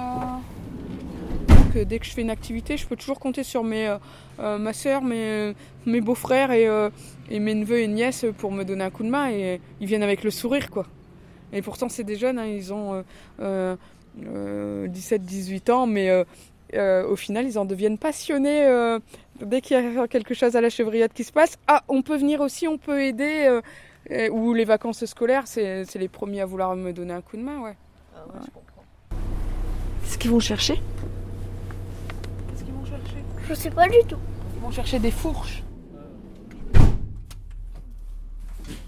Donc, 1.48 1.76
euh, 1.76 1.84
dès 1.84 1.98
que 1.98 2.06
je 2.06 2.10
fais 2.12 2.22
une 2.22 2.30
activité, 2.30 2.76
je 2.76 2.86
peux 2.86 2.96
toujours 2.96 3.18
compter 3.18 3.42
sur 3.42 3.64
mes, 3.64 3.96
euh, 4.40 4.58
ma 4.58 4.72
soeur, 4.72 5.02
mes, 5.02 5.54
mes 5.86 6.00
beaux-frères 6.00 6.50
et, 6.52 6.66
euh, 6.68 6.90
et 7.30 7.40
mes 7.40 7.54
neveux 7.54 7.80
et 7.80 7.88
nièces 7.88 8.24
pour 8.38 8.52
me 8.52 8.64
donner 8.64 8.84
un 8.84 8.90
coup 8.90 9.02
de 9.02 9.08
main. 9.10 9.30
Et 9.30 9.60
ils 9.80 9.86
viennent 9.86 10.02
avec 10.02 10.22
le 10.24 10.30
sourire, 10.30 10.70
quoi. 10.70 10.86
Et 11.52 11.60
pourtant, 11.60 11.88
c'est 11.90 12.04
des 12.04 12.16
jeunes, 12.16 12.38
hein, 12.38 12.46
ils 12.46 12.72
ont 12.72 12.94
euh, 12.94 13.02
euh, 13.40 13.76
17-18 14.20 15.70
ans, 15.70 15.86
mais 15.86 16.10
euh, 16.10 16.24
euh, 16.74 17.06
au 17.06 17.16
final, 17.16 17.46
ils 17.46 17.58
en 17.58 17.64
deviennent 17.64 17.98
passionnés. 17.98 18.64
euh, 18.66 18.98
dès 19.40 19.60
qu'il 19.60 19.76
y 19.76 19.98
a 19.98 20.06
quelque 20.08 20.34
chose 20.34 20.54
à 20.56 20.60
la 20.60 20.70
chevrillade 20.70 21.12
qui 21.12 21.24
se 21.24 21.32
passe, 21.32 21.58
ah, 21.66 21.82
on 21.88 22.02
peut 22.02 22.16
venir 22.16 22.40
aussi, 22.40 22.68
on 22.68 22.78
peut 22.78 23.02
aider. 23.02 23.44
euh, 23.48 23.60
et- 24.10 24.28
ou 24.30 24.52
les 24.52 24.64
vacances 24.64 25.04
scolaires, 25.04 25.44
c'est 25.46 25.84
c'est 25.84 25.98
les 26.00 26.08
premiers 26.08 26.40
à 26.40 26.46
vouloir 26.46 26.74
me 26.76 26.92
donner 26.92 27.12
un 27.14 27.20
coup 27.22 27.36
de 27.36 27.42
main, 27.42 27.60
ouais. 27.60 27.76
je 28.14 28.50
comprends. 28.50 28.84
Qu'est-ce 30.02 30.18
qu'ils 30.18 30.30
vont 30.30 30.40
chercher? 30.40 30.74
Qu'est-ce 30.74 32.64
qu'ils 32.64 32.74
vont 32.74 32.84
chercher? 32.84 33.16
Je 33.48 33.54
sais 33.54 33.70
pas 33.70 33.88
du 33.88 33.98
tout. 34.08 34.18
Ils 34.56 34.60
vont 34.60 34.70
chercher 34.72 34.98
des 34.98 35.10
fourches. 35.12 35.62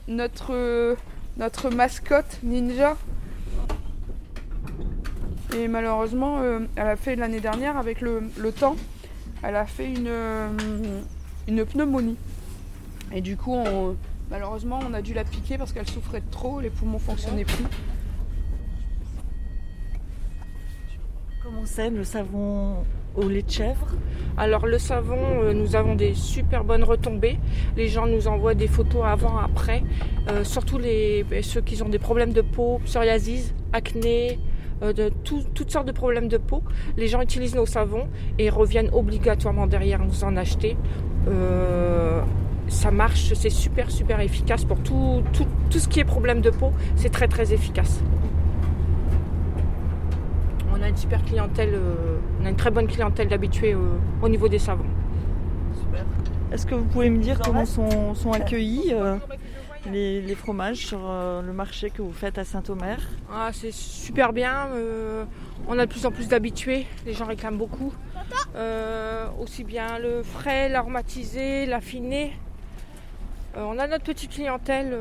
Notre, 0.08 0.52
euh, 0.52 0.94
notre 1.38 1.70
mascotte 1.70 2.38
ninja. 2.42 2.96
Et 5.52 5.68
malheureusement, 5.68 6.38
euh, 6.40 6.60
elle 6.76 6.86
a 6.88 6.96
fait 6.96 7.16
l'année 7.16 7.40
dernière 7.40 7.76
avec 7.76 8.00
le, 8.00 8.22
le 8.38 8.52
temps, 8.52 8.76
elle 9.42 9.56
a 9.56 9.66
fait 9.66 9.92
une, 9.92 10.08
euh, 10.08 10.48
une 11.46 11.64
pneumonie. 11.64 12.16
Et 13.12 13.20
du 13.20 13.36
coup, 13.36 13.52
on- 13.54 13.96
malheureusement, 14.30 14.80
on 14.88 14.94
a 14.94 15.02
dû 15.02 15.14
la 15.14 15.24
piquer 15.24 15.58
parce 15.58 15.72
qu'elle 15.72 15.88
souffrait 15.88 16.20
de 16.20 16.30
trop, 16.30 16.60
les 16.60 16.70
poumons 16.70 16.98
fonctionnaient 16.98 17.44
plus. 17.44 17.64
Comment 21.42 21.66
c'est 21.66 21.90
le 21.90 22.04
savon 22.04 22.84
au 23.14 23.28
lait 23.28 23.42
de 23.42 23.50
chèvre? 23.50 23.86
Alors 24.36 24.66
le 24.66 24.78
savon, 24.78 25.18
euh, 25.42 25.52
nous 25.52 25.76
avons 25.76 25.94
des 25.94 26.14
super 26.14 26.64
bonnes 26.64 26.82
retombées. 26.82 27.38
Les 27.76 27.86
gens 27.86 28.06
nous 28.06 28.26
envoient 28.26 28.54
des 28.54 28.66
photos 28.66 29.04
avant, 29.04 29.36
après. 29.38 29.84
Euh, 30.28 30.42
surtout 30.42 30.78
les, 30.78 31.24
ceux 31.42 31.60
qui 31.60 31.80
ont 31.82 31.88
des 31.90 31.98
problèmes 31.98 32.32
de 32.32 32.40
peau, 32.40 32.80
psoriasis, 32.86 33.52
acné, 33.74 34.38
de 34.92 35.08
tout- 35.24 35.44
toutes 35.54 35.70
sortes 35.70 35.86
de 35.86 35.92
problèmes 35.92 36.28
de 36.28 36.36
peau. 36.38 36.62
Les 36.96 37.06
gens 37.08 37.20
utilisent 37.22 37.54
nos 37.54 37.66
savons 37.66 38.06
et 38.38 38.50
reviennent 38.50 38.90
obligatoirement 38.92 39.66
derrière 39.66 40.00
nous 40.04 40.24
en 40.24 40.36
acheter. 40.36 40.76
Euh, 41.28 42.20
ça 42.68 42.90
marche, 42.90 43.32
c'est 43.34 43.50
super 43.50 43.90
super 43.90 44.20
efficace 44.20 44.64
pour 44.64 44.78
tout, 44.80 45.22
tout, 45.32 45.46
tout 45.70 45.78
ce 45.78 45.88
qui 45.88 46.00
est 46.00 46.04
problème 46.04 46.40
de 46.40 46.50
peau. 46.50 46.70
C'est 46.96 47.10
très 47.10 47.28
très 47.28 47.52
efficace. 47.52 48.00
On 50.76 50.82
a 50.82 50.88
une 50.88 50.96
super 50.96 51.22
clientèle, 51.24 51.70
euh, 51.74 52.16
on 52.42 52.46
a 52.46 52.50
une 52.50 52.56
très 52.56 52.70
bonne 52.70 52.86
clientèle 52.86 53.28
d'habitués 53.28 53.74
euh, 53.74 53.78
au 54.22 54.28
niveau 54.28 54.48
des 54.48 54.58
savons. 54.58 54.84
Est-ce 56.52 56.66
que 56.66 56.74
vous 56.74 56.84
pouvez 56.84 57.10
me 57.10 57.18
dire 57.18 57.40
comment 57.40 57.64
sont, 57.64 58.14
sont 58.14 58.32
accueillis 58.32 58.92
euh, 58.92 59.16
les, 59.90 60.20
les 60.20 60.34
fromages 60.34 60.78
sur 60.86 61.00
euh, 61.08 61.42
le 61.42 61.52
marché 61.52 61.90
que 61.90 62.02
vous 62.02 62.12
faites 62.12 62.38
à 62.38 62.44
Saint-Omer 62.44 62.98
Ah, 63.32 63.50
c'est 63.52 63.72
super 63.72 64.32
bien. 64.32 64.68
euh, 64.72 65.24
on 65.68 65.78
a 65.78 65.86
de 65.86 65.90
plus 65.90 66.06
en 66.06 66.10
plus 66.10 66.28
d'habitués. 66.28 66.86
Les 67.06 67.12
gens 67.14 67.26
réclament 67.26 67.58
beaucoup. 67.58 67.92
Euh, 68.56 69.26
aussi 69.40 69.64
bien 69.64 69.98
le 69.98 70.22
frais, 70.22 70.68
l'aromatisé, 70.68 71.66
l'affiné. 71.66 72.32
On 73.56 73.78
a 73.78 73.86
notre 73.86 74.04
petite 74.04 74.32
clientèle 74.32 74.96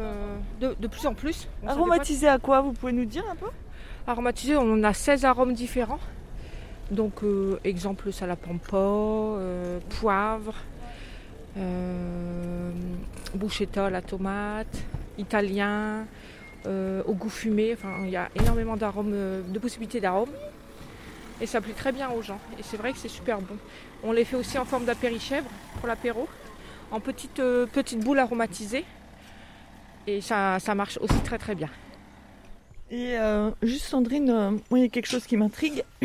de, 0.61 0.75
de 0.79 0.87
plus 0.87 1.07
en 1.07 1.13
plus. 1.15 1.47
On 1.63 1.67
Aromatisé 1.69 2.27
à 2.27 2.37
quoi 2.37 2.61
Vous 2.61 2.73
pouvez 2.73 2.91
nous 2.91 3.05
dire 3.05 3.23
un 3.31 3.35
peu? 3.35 3.47
Aromatisé, 4.05 4.55
on 4.57 4.71
en 4.73 4.83
a 4.83 4.93
16 4.93 5.25
arômes 5.25 5.53
différents. 5.53 5.99
Donc, 6.91 7.21
exemple, 7.63 8.11
salapampa, 8.11 8.77
poivre, 9.99 10.53
euh, 11.57 12.71
bruschetta, 13.35 13.89
la 13.89 14.01
tomate, 14.01 14.77
italien, 15.17 16.05
euh, 16.65 17.03
au 17.05 17.13
goût 17.13 17.29
fumé. 17.29 17.73
Enfin, 17.73 18.03
il 18.03 18.09
y 18.09 18.17
a 18.17 18.29
énormément 18.35 18.77
d'arômes, 18.77 19.11
euh, 19.13 19.41
de 19.41 19.59
possibilités 19.59 19.99
d'arômes. 19.99 20.31
Et 21.41 21.45
ça 21.45 21.61
plaît 21.61 21.73
très 21.73 21.91
bien 21.91 22.09
aux 22.09 22.21
gens. 22.21 22.39
Et 22.59 22.63
c'est 22.63 22.77
vrai 22.77 22.93
que 22.93 22.97
c'est 22.97 23.09
super 23.09 23.39
bon. 23.41 23.57
On 24.03 24.11
les 24.11 24.25
fait 24.25 24.35
aussi 24.35 24.57
en 24.57 24.65
forme 24.65 24.85
d'apérichèvre 24.85 25.49
pour 25.79 25.87
l'apéro, 25.87 26.27
en 26.91 26.99
petites, 26.99 27.39
euh, 27.39 27.65
petites 27.65 27.99
boules 27.99 28.19
aromatisées. 28.19 28.85
Et 30.07 30.21
ça, 30.21 30.59
ça 30.59 30.75
marche 30.75 30.97
aussi 31.01 31.19
très 31.23 31.37
très 31.37 31.55
bien. 31.55 31.69
Et 32.91 33.17
euh, 33.17 33.49
juste 33.61 33.85
Sandrine, 33.85 34.29
euh, 34.29 34.51
moi, 34.51 34.79
il 34.79 34.81
y 34.81 34.85
a 34.85 34.89
quelque 34.89 35.07
chose 35.07 35.25
qui 35.25 35.37
m'intrigue. 35.37 35.83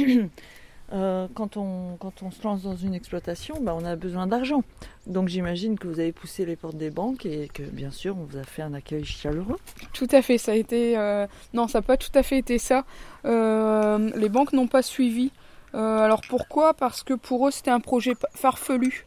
Euh, 0.93 1.27
quand, 1.35 1.59
on, 1.59 1.97
quand 2.01 2.23
on 2.23 2.31
se 2.31 2.43
lance 2.43 2.63
dans 2.63 2.75
une 2.77 2.95
exploitation, 2.95 3.57
bah, 3.61 3.77
on 3.79 3.85
a 3.85 3.95
besoin 3.95 4.27
d'argent. 4.27 4.63
Donc 5.07 5.29
j'imagine 5.29 5.79
que 5.79 5.87
vous 5.87 6.01
avez 6.01 6.13
poussé 6.13 6.47
les 6.47 6.57
portes 6.57 6.79
des 6.79 6.89
banques 6.91 7.27
et 7.27 7.49
que 7.53 7.63
bien 7.63 7.91
sûr 7.91 8.17
on 8.17 8.25
vous 8.25 8.39
a 8.39 8.43
fait 8.45 8.63
un 8.63 8.73
accueil 8.73 9.05
chaleureux. 9.05 9.59
Tout 9.93 10.09
à 10.13 10.23
fait, 10.23 10.39
ça 10.39 10.53
a 10.53 10.55
été. 10.55 10.97
euh, 10.97 11.27
Non, 11.53 11.69
ça 11.69 11.79
n'a 11.79 11.83
pas 11.83 11.99
tout 11.99 12.11
à 12.15 12.23
fait 12.23 12.39
été 12.39 12.59
ça. 12.59 12.85
Euh, 13.27 14.11
les 14.17 14.31
banques 14.31 14.55
n'ont 14.55 14.67
pas 14.67 14.83
suivi. 14.83 15.31
Alors 15.75 16.23
pourquoi? 16.27 16.73
Parce 16.73 17.03
que 17.03 17.13
pour 17.13 17.47
eux, 17.47 17.51
c'était 17.51 17.71
un 17.71 17.81
projet 17.81 18.15
farfelu. 18.35 19.05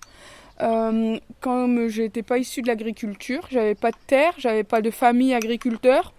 Comme 0.59 1.87
je 1.87 2.01
n'étais 2.03 2.21
pas 2.21 2.37
issue 2.37 2.61
de 2.61 2.67
l'agriculture, 2.67 3.47
j'avais 3.49 3.73
pas 3.73 3.89
de 3.89 3.97
terre, 4.05 4.33
j'avais 4.37 4.63
pas 4.63 4.81
de 4.81 4.91
famille 4.91 5.33
agriculteur. 5.33 6.13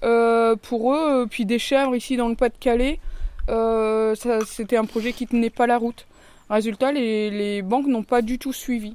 pour 0.00 0.94
eux, 0.94 1.26
puis 1.28 1.46
des 1.46 1.58
chèvres 1.58 1.96
ici 1.96 2.16
dans 2.18 2.28
le 2.28 2.34
Pas-de-Calais, 2.36 3.00
euh, 3.48 4.14
c'était 4.46 4.76
un 4.76 4.84
projet 4.84 5.12
qui 5.12 5.26
tenait 5.26 5.50
pas 5.50 5.66
la 5.66 5.78
route. 5.78 6.06
Résultat, 6.50 6.92
les, 6.92 7.62
banques 7.62 7.86
n'ont 7.86 8.02
pas 8.02 8.22
du 8.22 8.38
tout 8.38 8.52
suivi. 8.52 8.94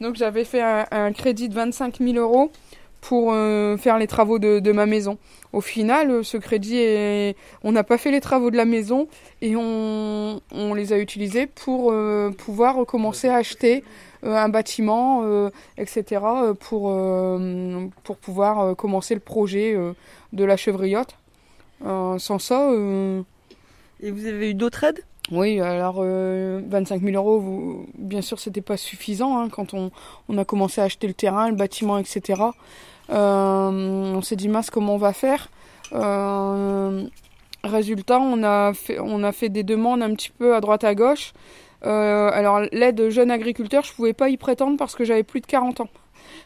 Donc 0.00 0.16
j'avais 0.16 0.44
fait 0.44 0.62
un, 0.62 1.12
crédit 1.12 1.48
de 1.48 1.54
25 1.54 1.98
000 1.98 2.16
euros 2.16 2.50
pour 3.00 3.32
euh, 3.32 3.76
faire 3.76 3.98
les 3.98 4.06
travaux 4.06 4.38
de, 4.38 4.72
ma 4.72 4.86
maison. 4.86 5.18
Au 5.52 5.60
final, 5.60 6.10
euh, 6.10 6.22
ce 6.22 6.36
crédit, 6.36 7.34
on 7.64 7.72
n'a 7.72 7.82
pas 7.82 7.98
fait 7.98 8.10
les 8.10 8.20
travaux 8.20 8.50
de 8.50 8.56
la 8.56 8.64
maison 8.64 9.08
et 9.40 9.56
on, 9.56 10.40
les 10.74 10.92
a 10.92 10.98
utilisés 10.98 11.46
pour 11.46 11.92
pouvoir 12.38 12.84
commencer 12.86 13.28
à 13.28 13.36
acheter 13.36 13.84
un 14.22 14.48
bâtiment, 14.48 15.24
etc., 15.78 16.20
pour, 16.60 16.94
pour 18.04 18.16
pouvoir 18.16 18.76
commencer 18.76 19.14
le 19.14 19.20
projet 19.20 19.76
de 20.32 20.44
la 20.44 20.56
chevriote. 20.56 21.16
Euh, 21.84 22.18
sans 22.18 22.38
ça, 22.38 22.70
Et 24.02 24.10
vous 24.10 24.26
avez 24.26 24.50
eu 24.50 24.54
d'autres 24.54 24.84
aides? 24.84 25.04
Oui, 25.30 25.60
alors 25.60 25.96
euh, 25.98 26.60
25 26.66 27.02
000 27.02 27.14
euros, 27.14 27.86
bien 27.96 28.22
sûr, 28.22 28.40
c'était 28.40 28.62
pas 28.62 28.76
suffisant 28.76 29.38
hein, 29.38 29.48
quand 29.48 29.74
on, 29.74 29.90
a 30.36 30.44
commencé 30.44 30.80
à 30.80 30.84
acheter 30.84 31.06
le 31.06 31.14
terrain, 31.14 31.50
le 31.50 31.56
bâtiment, 31.56 31.98
etc. 31.98 32.42
Euh, 33.10 33.70
on 34.14 34.22
s'est 34.22 34.36
dit 34.36 34.48
mince, 34.48 34.70
comment 34.70 34.94
on 34.94 34.98
va 34.98 35.12
faire? 35.12 35.48
Euh, 35.92 37.06
Résultat, 37.62 38.18
on 38.18 38.42
a 38.42 38.72
fait, 38.72 38.98
on 39.00 39.22
a 39.22 39.32
fait 39.32 39.50
des 39.50 39.62
demandes 39.62 40.02
un 40.02 40.14
petit 40.14 40.30
peu 40.30 40.54
à 40.54 40.60
droite 40.60 40.82
à 40.82 40.94
gauche. 40.94 41.32
Euh, 41.84 42.30
alors 42.32 42.60
l'aide 42.72 43.10
jeune 43.10 43.30
agriculteur, 43.30 43.84
je 43.84 43.92
pouvais 43.92 44.14
pas 44.14 44.30
y 44.30 44.36
prétendre 44.38 44.78
parce 44.78 44.94
que 44.94 45.04
j'avais 45.04 45.22
plus 45.22 45.40
de 45.40 45.46
40 45.46 45.80
ans. 45.80 45.88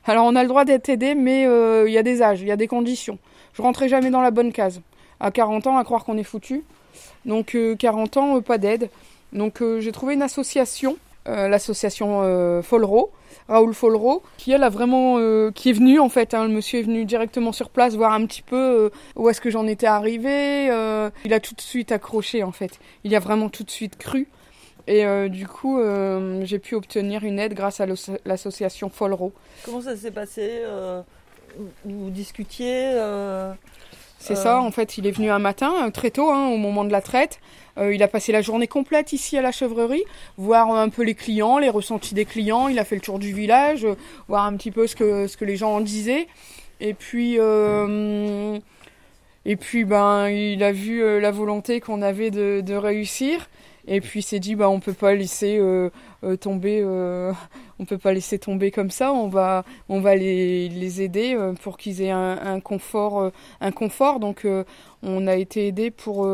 Alors 0.06 0.26
on 0.26 0.34
a 0.34 0.42
le 0.42 0.48
droit 0.48 0.64
d'être 0.64 0.88
aidé, 0.88 1.14
mais 1.14 1.46
euh, 1.46 1.84
il 1.86 1.92
y 1.92 1.98
a 1.98 2.02
des 2.02 2.20
âges, 2.20 2.40
il 2.40 2.48
y 2.48 2.52
a 2.52 2.56
des 2.56 2.66
conditions. 2.66 3.18
Je 3.52 3.62
rentrais 3.62 3.88
jamais 3.88 4.10
dans 4.10 4.22
la 4.22 4.32
bonne 4.32 4.52
case. 4.52 4.80
À 5.20 5.30
40 5.30 5.68
ans, 5.68 5.76
à 5.76 5.84
croire 5.84 6.04
qu'on 6.04 6.18
est 6.18 6.24
foutu. 6.24 6.64
Donc 7.26 7.54
euh, 7.54 7.74
40 7.76 8.16
ans, 8.16 8.36
euh, 8.36 8.40
pas 8.40 8.58
d'aide. 8.58 8.90
Donc 9.32 9.62
euh, 9.62 9.80
j'ai 9.80 9.92
trouvé 9.92 10.14
une 10.14 10.22
association, 10.22 10.96
euh, 11.28 11.48
l'association 11.48 12.20
euh, 12.22 12.62
Folro, 12.62 13.10
Raoul 13.48 13.74
Folro, 13.74 14.22
qui 14.38 14.54
a 14.54 14.68
vraiment, 14.68 15.16
euh, 15.18 15.50
qui 15.50 15.70
est 15.70 15.72
venu 15.72 15.98
en 15.98 16.08
fait. 16.08 16.34
hein, 16.34 16.44
le 16.44 16.50
monsieur 16.52 16.80
est 16.80 16.82
venu 16.84 17.04
directement 17.04 17.52
sur 17.52 17.70
place 17.70 17.94
voir 17.94 18.12
un 18.12 18.24
petit 18.26 18.42
peu 18.42 18.56
euh, 18.56 18.90
où 19.16 19.28
est-ce 19.28 19.40
que 19.40 19.50
j'en 19.50 19.66
étais 19.66 19.86
arrivé. 19.86 20.70
euh, 20.70 21.10
il 21.24 21.32
a 21.34 21.40
tout 21.40 21.54
de 21.54 21.60
suite 21.60 21.92
accroché 21.92 22.42
en 22.42 22.52
fait. 22.52 22.78
Il 23.04 23.14
a 23.14 23.18
vraiment 23.18 23.48
tout 23.48 23.64
de 23.64 23.70
suite 23.70 23.96
cru. 23.98 24.28
Et 24.86 25.06
euh, 25.06 25.28
du 25.30 25.46
coup, 25.48 25.80
euh, 25.80 26.42
j'ai 26.44 26.58
pu 26.58 26.74
obtenir 26.74 27.24
une 27.24 27.38
aide 27.38 27.54
grâce 27.54 27.80
à 27.80 27.86
l'association 28.26 28.90
Folro. 28.90 29.32
Comment 29.64 29.80
ça 29.80 29.96
s'est 29.96 30.10
passé 30.10 30.60
euh, 30.62 31.00
Vous 31.86 32.10
discutiez 32.10 32.90
euh, 32.92 33.52
C'est 34.24 34.38
Euh. 34.38 34.42
ça, 34.42 34.60
en 34.62 34.70
fait, 34.70 34.96
il 34.96 35.06
est 35.06 35.10
venu 35.10 35.30
un 35.30 35.38
matin, 35.38 35.86
euh, 35.86 35.90
très 35.90 36.10
tôt, 36.10 36.30
hein, 36.30 36.48
au 36.48 36.56
moment 36.56 36.84
de 36.84 36.90
la 36.92 37.02
traite. 37.02 37.40
Euh, 37.76 37.94
il 37.94 38.02
a 38.02 38.08
passé 38.08 38.32
la 38.32 38.40
journée 38.40 38.66
complète 38.68 39.12
ici 39.12 39.36
à 39.36 39.42
la 39.42 39.52
chevrerie, 39.52 40.04
voir 40.38 40.70
un 40.74 40.88
peu 40.88 41.02
les 41.02 41.14
clients, 41.14 41.58
les 41.58 41.68
ressentis 41.68 42.14
des 42.14 42.24
clients. 42.24 42.68
Il 42.68 42.78
a 42.78 42.84
fait 42.84 42.94
le 42.94 43.02
tour 43.02 43.18
du 43.18 43.34
village, 43.34 43.84
euh, 43.84 43.96
voir 44.28 44.46
un 44.46 44.56
petit 44.56 44.70
peu 44.70 44.86
ce 44.86 44.96
que, 44.96 45.26
ce 45.26 45.36
que 45.36 45.44
les 45.44 45.56
gens 45.56 45.74
en 45.74 45.80
disaient. 45.82 46.26
Et 46.80 46.94
puis, 46.94 47.36
euh, 47.38 48.58
et 49.44 49.56
puis 49.56 49.84
ben, 49.84 50.28
il 50.30 50.62
a 50.62 50.72
vu 50.72 51.02
euh, 51.02 51.20
la 51.20 51.30
volonté 51.30 51.80
qu'on 51.80 52.00
avait 52.00 52.30
de, 52.30 52.62
de 52.64 52.74
réussir. 52.74 53.50
Et 53.86 54.00
puis 54.00 54.20
il 54.20 54.22
s'est 54.22 54.40
dit, 54.40 54.54
bah, 54.54 54.68
on 54.70 54.80
peut 54.80 54.94
pas 54.94 55.14
laisser 55.14 55.58
euh, 55.58 55.90
euh, 56.24 56.36
tomber, 56.36 56.80
euh, 56.82 57.32
on 57.78 57.84
peut 57.84 57.98
pas 57.98 58.12
laisser 58.12 58.38
tomber 58.38 58.70
comme 58.70 58.90
ça. 58.90 59.12
On 59.12 59.28
va, 59.28 59.64
on 59.88 60.00
va 60.00 60.16
les, 60.16 60.68
les 60.68 61.02
aider 61.02 61.36
pour 61.62 61.76
qu'ils 61.76 62.00
aient 62.02 62.10
un, 62.10 62.60
confort 62.60 63.30
un 63.60 63.72
confort. 63.72 64.20
Donc, 64.20 64.46
on 65.02 65.26
a 65.26 65.36
été 65.36 65.66
aidé 65.66 65.90
pour, 65.90 66.26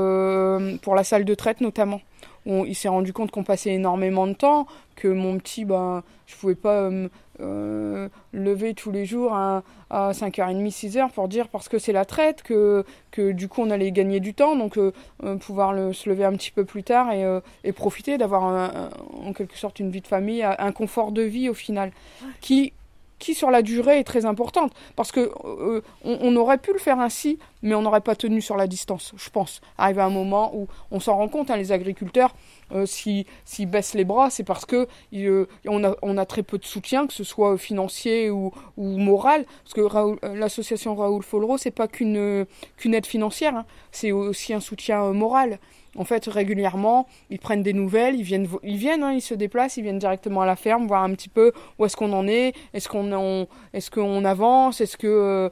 pour 0.82 0.94
la 0.94 1.04
salle 1.04 1.24
de 1.24 1.34
traite 1.34 1.60
notamment. 1.60 2.00
On- 2.46 2.64
il 2.64 2.74
s'est 2.74 2.88
rendu 2.88 3.12
compte 3.12 3.30
qu'on 3.30 3.44
passait 3.44 3.72
énormément 3.74 4.26
de 4.26 4.32
temps, 4.32 4.66
que 4.96 5.08
mon 5.08 5.38
petit, 5.38 5.64
ben, 5.64 6.02
je 6.26 6.36
pouvais 6.36 6.54
pas 6.54 6.82
euh, 6.82 7.08
euh, 7.40 8.08
lever 8.32 8.74
tous 8.74 8.90
les 8.90 9.06
jours 9.06 9.32
à, 9.34 9.62
à 9.90 10.12
5h30, 10.12 10.70
6h 10.70 11.10
pour 11.10 11.28
dire 11.28 11.48
parce 11.48 11.68
que 11.68 11.78
c'est 11.78 11.92
la 11.92 12.04
traite, 12.04 12.42
que, 12.42 12.84
que 13.10 13.32
du 13.32 13.48
coup 13.48 13.62
on 13.62 13.70
allait 13.70 13.92
gagner 13.92 14.20
du 14.20 14.34
temps, 14.34 14.56
donc 14.56 14.76
euh, 14.78 14.92
euh, 15.24 15.36
pouvoir 15.36 15.72
le- 15.72 15.92
se 15.92 16.08
lever 16.08 16.24
un 16.24 16.32
petit 16.32 16.50
peu 16.50 16.64
plus 16.64 16.82
tard 16.82 17.12
et, 17.12 17.24
euh, 17.24 17.40
et 17.64 17.72
profiter 17.72 18.18
d'avoir 18.18 18.90
en 19.24 19.32
quelque 19.32 19.56
sorte 19.56 19.80
une 19.80 19.90
vie 19.90 20.00
de 20.02 20.06
famille, 20.06 20.42
un 20.42 20.72
confort 20.72 21.12
de 21.12 21.22
vie 21.22 21.48
au 21.48 21.54
final, 21.54 21.92
qui, 22.40 22.72
qui 23.18 23.34
sur 23.34 23.50
la 23.50 23.62
durée 23.62 23.98
est 23.98 24.04
très 24.04 24.24
importante. 24.26 24.72
Parce 24.96 25.12
que 25.12 25.30
euh, 25.44 25.80
on, 26.04 26.18
on 26.22 26.36
aurait 26.36 26.58
pu 26.58 26.72
le 26.72 26.78
faire 26.78 27.00
ainsi, 27.00 27.38
mais 27.62 27.74
on 27.74 27.82
n'aurait 27.82 28.00
pas 28.00 28.16
tenu 28.16 28.40
sur 28.40 28.56
la 28.56 28.66
distance, 28.66 29.12
je 29.16 29.30
pense. 29.30 29.60
Arrivé 29.78 30.00
à 30.00 30.06
un 30.06 30.10
moment 30.10 30.52
où 30.54 30.68
on 30.90 31.00
s'en 31.00 31.16
rend 31.16 31.28
compte, 31.28 31.50
hein, 31.50 31.56
les 31.56 31.72
agriculteurs, 31.72 32.34
euh, 32.72 32.86
s'ils 32.86 33.26
baissent 33.66 33.94
les 33.94 34.04
bras, 34.04 34.30
c'est 34.30 34.44
parce 34.44 34.64
que 34.64 34.86
euh, 35.14 35.46
on, 35.66 35.84
a, 35.84 35.94
on 36.02 36.16
a 36.16 36.26
très 36.26 36.42
peu 36.42 36.58
de 36.58 36.64
soutien, 36.64 37.06
que 37.06 37.12
ce 37.12 37.24
soit 37.24 37.56
financier 37.58 38.30
ou, 38.30 38.52
ou 38.76 38.96
moral. 38.98 39.44
Parce 39.64 39.74
que 39.74 39.80
euh, 40.24 40.34
l'association 40.34 40.94
Raoul 40.94 41.22
Folro, 41.22 41.58
c'est 41.58 41.70
pas 41.70 41.88
qu'une 41.88 42.46
aide 42.84 43.06
financière, 43.06 43.56
hein, 43.56 43.66
c'est 43.90 44.12
aussi 44.12 44.52
un 44.54 44.60
soutien 44.60 45.12
moral. 45.12 45.58
En 45.96 46.04
fait, 46.04 46.26
régulièrement, 46.26 47.08
ils 47.30 47.40
prennent 47.40 47.64
des 47.64 47.72
nouvelles, 47.72 48.14
ils 48.14 48.22
viennent, 48.22 48.46
ils 48.62 48.76
viennent, 48.76 49.02
hein, 49.02 49.12
ils 49.12 49.20
se 49.20 49.34
déplacent, 49.34 49.76
ils 49.76 49.82
viennent 49.82 49.98
directement 49.98 50.40
à 50.40 50.46
la 50.46 50.54
ferme, 50.54 50.86
voir 50.86 51.02
un 51.02 51.12
petit 51.14 51.28
peu 51.28 51.50
où 51.78 51.84
est-ce 51.84 51.96
qu'on 51.96 52.12
en 52.12 52.28
est, 52.28 52.54
est-ce 52.74 52.88
qu'on 52.88 53.48
est-ce 53.72 53.90
qu'on 53.90 54.24
avance, 54.24 54.80
est-ce 54.80 54.96
que 54.96 55.50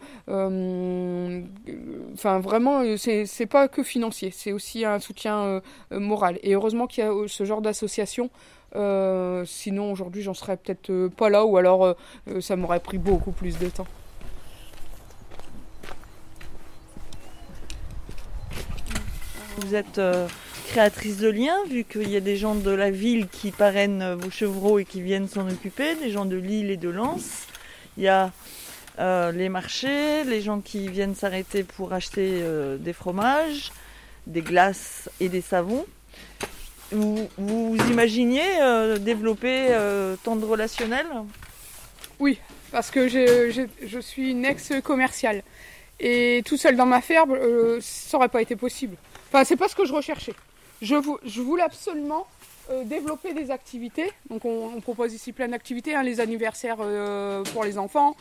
enfin 2.14 2.40
vraiment, 2.40 2.82
euh, 2.82 2.96
c'est 2.96 3.46
pas 3.46 3.68
que 3.68 3.82
financier, 3.82 4.30
c'est 4.30 4.52
aussi 4.52 4.84
un 4.84 4.98
soutien 4.98 5.38
euh, 5.38 5.60
euh, 5.92 6.00
moral. 6.00 6.38
Et 6.42 6.54
heureusement 6.54 6.86
qu'il 6.86 7.04
y 7.04 7.06
a 7.06 7.12
ce 7.26 7.44
genre 7.44 7.62
d'association. 7.62 8.30
sinon 9.46 9.92
aujourd'hui 9.92 10.22
j'en 10.22 10.34
serais 10.34 10.56
peut-être 10.56 11.08
pas 11.16 11.30
là 11.30 11.44
ou 11.46 11.56
alors 11.56 11.96
ça 12.40 12.54
m'aurait 12.56 12.80
pris 12.80 12.98
beaucoup 12.98 13.32
plus 13.32 13.58
de 13.58 13.68
temps. 13.68 13.86
Vous 19.58 19.74
êtes 19.74 20.00
créatrice 20.68 21.16
de 21.16 21.30
liens, 21.30 21.64
vu 21.70 21.84
qu'il 21.84 22.10
y 22.10 22.16
a 22.16 22.20
des 22.20 22.36
gens 22.36 22.54
de 22.54 22.70
la 22.70 22.90
ville 22.90 23.26
qui 23.28 23.50
parrainent 23.52 24.14
vos 24.14 24.30
chevreaux 24.30 24.78
et 24.78 24.84
qui 24.84 25.00
viennent 25.00 25.28
s'en 25.28 25.48
occuper, 25.48 25.94
des 25.96 26.10
gens 26.10 26.26
de 26.26 26.36
Lille 26.36 26.70
et 26.70 26.76
de 26.76 26.90
Lens. 26.90 27.46
Il 27.96 28.04
y 28.04 28.08
a 28.08 28.30
euh, 28.98 29.32
les 29.32 29.48
marchés, 29.48 30.24
les 30.24 30.40
gens 30.40 30.60
qui 30.60 30.88
viennent 30.88 31.14
s'arrêter 31.14 31.62
pour 31.64 31.92
acheter 31.92 32.40
euh, 32.42 32.76
des 32.76 32.92
fromages, 32.92 33.72
des 34.26 34.42
glaces 34.42 35.08
et 35.20 35.28
des 35.28 35.40
savons. 35.40 35.86
Vous, 36.90 37.28
vous 37.36 37.76
imaginiez 37.90 38.60
euh, 38.62 38.98
développer 38.98 39.68
tant 40.24 40.36
de 40.36 40.44
relationnel 40.44 41.06
Parce 42.72 42.90
que 42.90 43.08
j'ai- 43.08 43.50
je 43.86 43.98
suis 44.00 44.30
une 44.32 44.44
ex-commerciale. 44.44 45.42
Et 46.00 46.42
tout 46.46 46.56
seul 46.56 46.76
dans 46.76 46.86
ma 46.86 47.00
ferme, 47.00 47.36
ça 47.80 48.16
n'aurait 48.16 48.28
pas 48.28 48.40
été 48.42 48.56
possible. 48.56 48.96
Enfin, 49.28 49.44
c'est 49.44 49.56
pas 49.56 49.68
ce 49.68 49.74
que 49.74 49.84
je 49.84 49.92
recherchais. 49.92 50.34
Je, 50.80 50.94
je 51.26 51.40
voulais 51.42 51.62
absolument 51.62 52.26
euh, 52.70 52.84
développer 52.84 53.32
des 53.34 53.50
activités. 53.50 54.12
Donc, 54.30 54.44
on, 54.44 54.80
propose 54.80 55.12
ici 55.14 55.32
plein 55.32 55.48
d'activités 55.48 55.94
hein, 55.94 56.02
les 56.02 56.20
anniversaires 56.20 56.76
euh, 56.80 57.42
pour 57.52 57.64
les 57.64 57.78
enfants, 57.78 58.16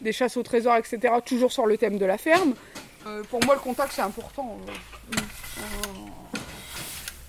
des 0.00 0.12
chasses 0.12 0.36
au 0.36 0.42
trésor, 0.42 0.76
etc. 0.76 1.14
Toujours 1.24 1.52
sur 1.52 1.66
le 1.66 1.76
thème 1.78 1.98
de 1.98 2.06
la 2.06 2.18
ferme. 2.18 2.54
Euh, 3.06 3.22
pour 3.30 3.44
moi, 3.44 3.54
le 3.54 3.60
contact, 3.60 3.92
c'est 3.92 4.02
important. 4.02 4.58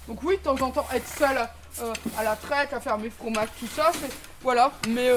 Donc, 0.08 0.24
oui, 0.24 0.38
de 0.38 0.42
temps 0.42 0.60
en 0.62 0.72
temps, 0.72 0.86
être 0.94 1.08
seule 1.08 1.48
euh, 1.82 1.94
à 2.18 2.24
la 2.24 2.36
traite, 2.36 2.74
à 2.74 2.80
faire 2.80 2.98
mes 2.98 3.10
fromages, 3.10 3.50
tout 3.60 3.68
ça, 3.68 3.92
c'est. 4.00 4.12
Voilà. 4.42 4.72
Mais. 4.90 5.10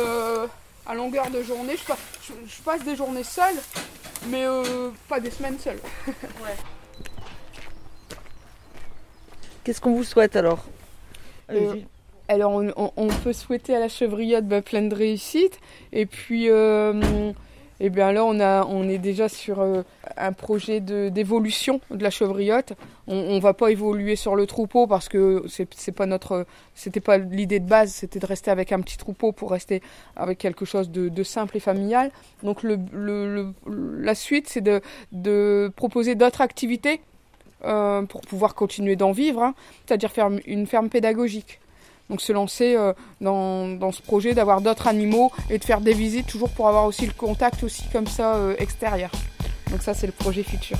à 0.86 0.94
longueur 0.94 1.30
de 1.30 1.42
journée. 1.42 1.76
Je, 1.76 1.84
pa- 1.84 1.96
je- 2.22 2.34
je 2.46 2.62
passe 2.62 2.84
des 2.84 2.94
journées 2.94 3.24
seule, 3.24 3.56
mais 4.28 4.44
pas 5.08 5.18
des 5.18 5.30
semaines 5.30 5.58
seules. 5.58 5.80
Qu'est-ce 9.64 9.80
qu'on 9.80 9.94
vous 9.94 10.04
souhaite 10.04 10.36
alors? 10.36 10.62
Euh. 11.50 11.74
Alors, 12.28 12.52
on, 12.52 12.72
on- 12.76 12.92
on 12.96 13.08
peut 13.08 13.32
souhaiter 13.34 13.74
à 13.76 13.80
la 13.80 13.88
chevriote 13.88 14.46
bah, 14.46 14.62
plein 14.62 14.82
de 14.82 14.94
réussite. 14.94 15.58
Et 15.92 16.06
puis, 16.06 16.48
euh, 16.48 17.32
eh 17.80 17.90
bien 17.90 18.12
là, 18.12 18.24
on, 18.24 18.40
a, 18.40 18.64
on 18.64 18.88
est 18.88 18.96
déjà 18.96 19.28
sur 19.28 19.60
euh, 19.60 19.82
un 20.16 20.32
projet 20.32 20.80
d'évolution 20.80 21.80
de, 21.90 22.02
la 22.02 22.08
chevriote. 22.08 22.72
On 23.08 23.34
ne 23.34 23.40
va 23.40 23.52
pas 23.52 23.68
évoluer 23.70 24.16
sur 24.16 24.36
le 24.36 24.46
troupeau 24.46 24.86
parce 24.86 25.10
que 25.10 25.44
c'est 25.48 25.68
c'est 25.74 25.92
pas 25.92 26.06
notre, 26.06 26.46
c'était 26.74 27.00
pas 27.00 27.18
l'idée 27.18 27.60
de 27.60 27.68
base. 27.68 27.92
C'était 27.92 28.20
de 28.20 28.26
rester 28.26 28.50
avec 28.50 28.72
un 28.72 28.80
petit 28.80 28.96
troupeau 28.96 29.32
pour 29.32 29.50
rester 29.50 29.82
avec 30.16 30.38
quelque 30.38 30.64
chose 30.64 30.88
de, 30.90 31.10
de 31.10 31.22
simple 31.24 31.58
et 31.58 31.60
familial. 31.60 32.10
Donc, 32.42 32.62
le, 32.62 32.78
le- 32.92 33.52
le- 33.66 34.00
la 34.00 34.14
suite, 34.14 34.48
c'est 34.48 34.62
de, 34.62 34.80
de 35.12 35.70
proposer 35.76 36.14
d'autres 36.14 36.40
activités 36.40 37.02
euh, 37.64 38.02
pour 38.02 38.20
pouvoir 38.22 38.54
continuer 38.54 38.96
d'en 38.96 39.12
vivre, 39.12 39.42
hein. 39.42 39.54
c'est-à-dire 39.86 40.10
faire 40.10 40.30
une 40.46 40.66
ferme 40.66 40.88
pédagogique. 40.88 41.60
Donc 42.10 42.20
se 42.20 42.32
lancer 42.32 42.76
euh, 42.76 42.92
dans, 43.20 43.68
dans 43.68 43.92
ce 43.92 44.02
projet, 44.02 44.34
d'avoir 44.34 44.60
d'autres 44.60 44.86
animaux 44.86 45.32
et 45.48 45.58
de 45.58 45.64
faire 45.64 45.80
des 45.80 45.94
visites 45.94 46.26
toujours 46.26 46.50
pour 46.50 46.68
avoir 46.68 46.84
aussi 46.84 47.06
le 47.06 47.12
contact 47.12 47.62
aussi 47.62 47.84
comme 47.92 48.06
ça 48.06 48.34
euh, 48.34 48.54
extérieur. 48.58 49.10
Donc 49.70 49.82
ça 49.82 49.94
c'est 49.94 50.06
le 50.06 50.12
projet 50.12 50.42
futur. 50.42 50.78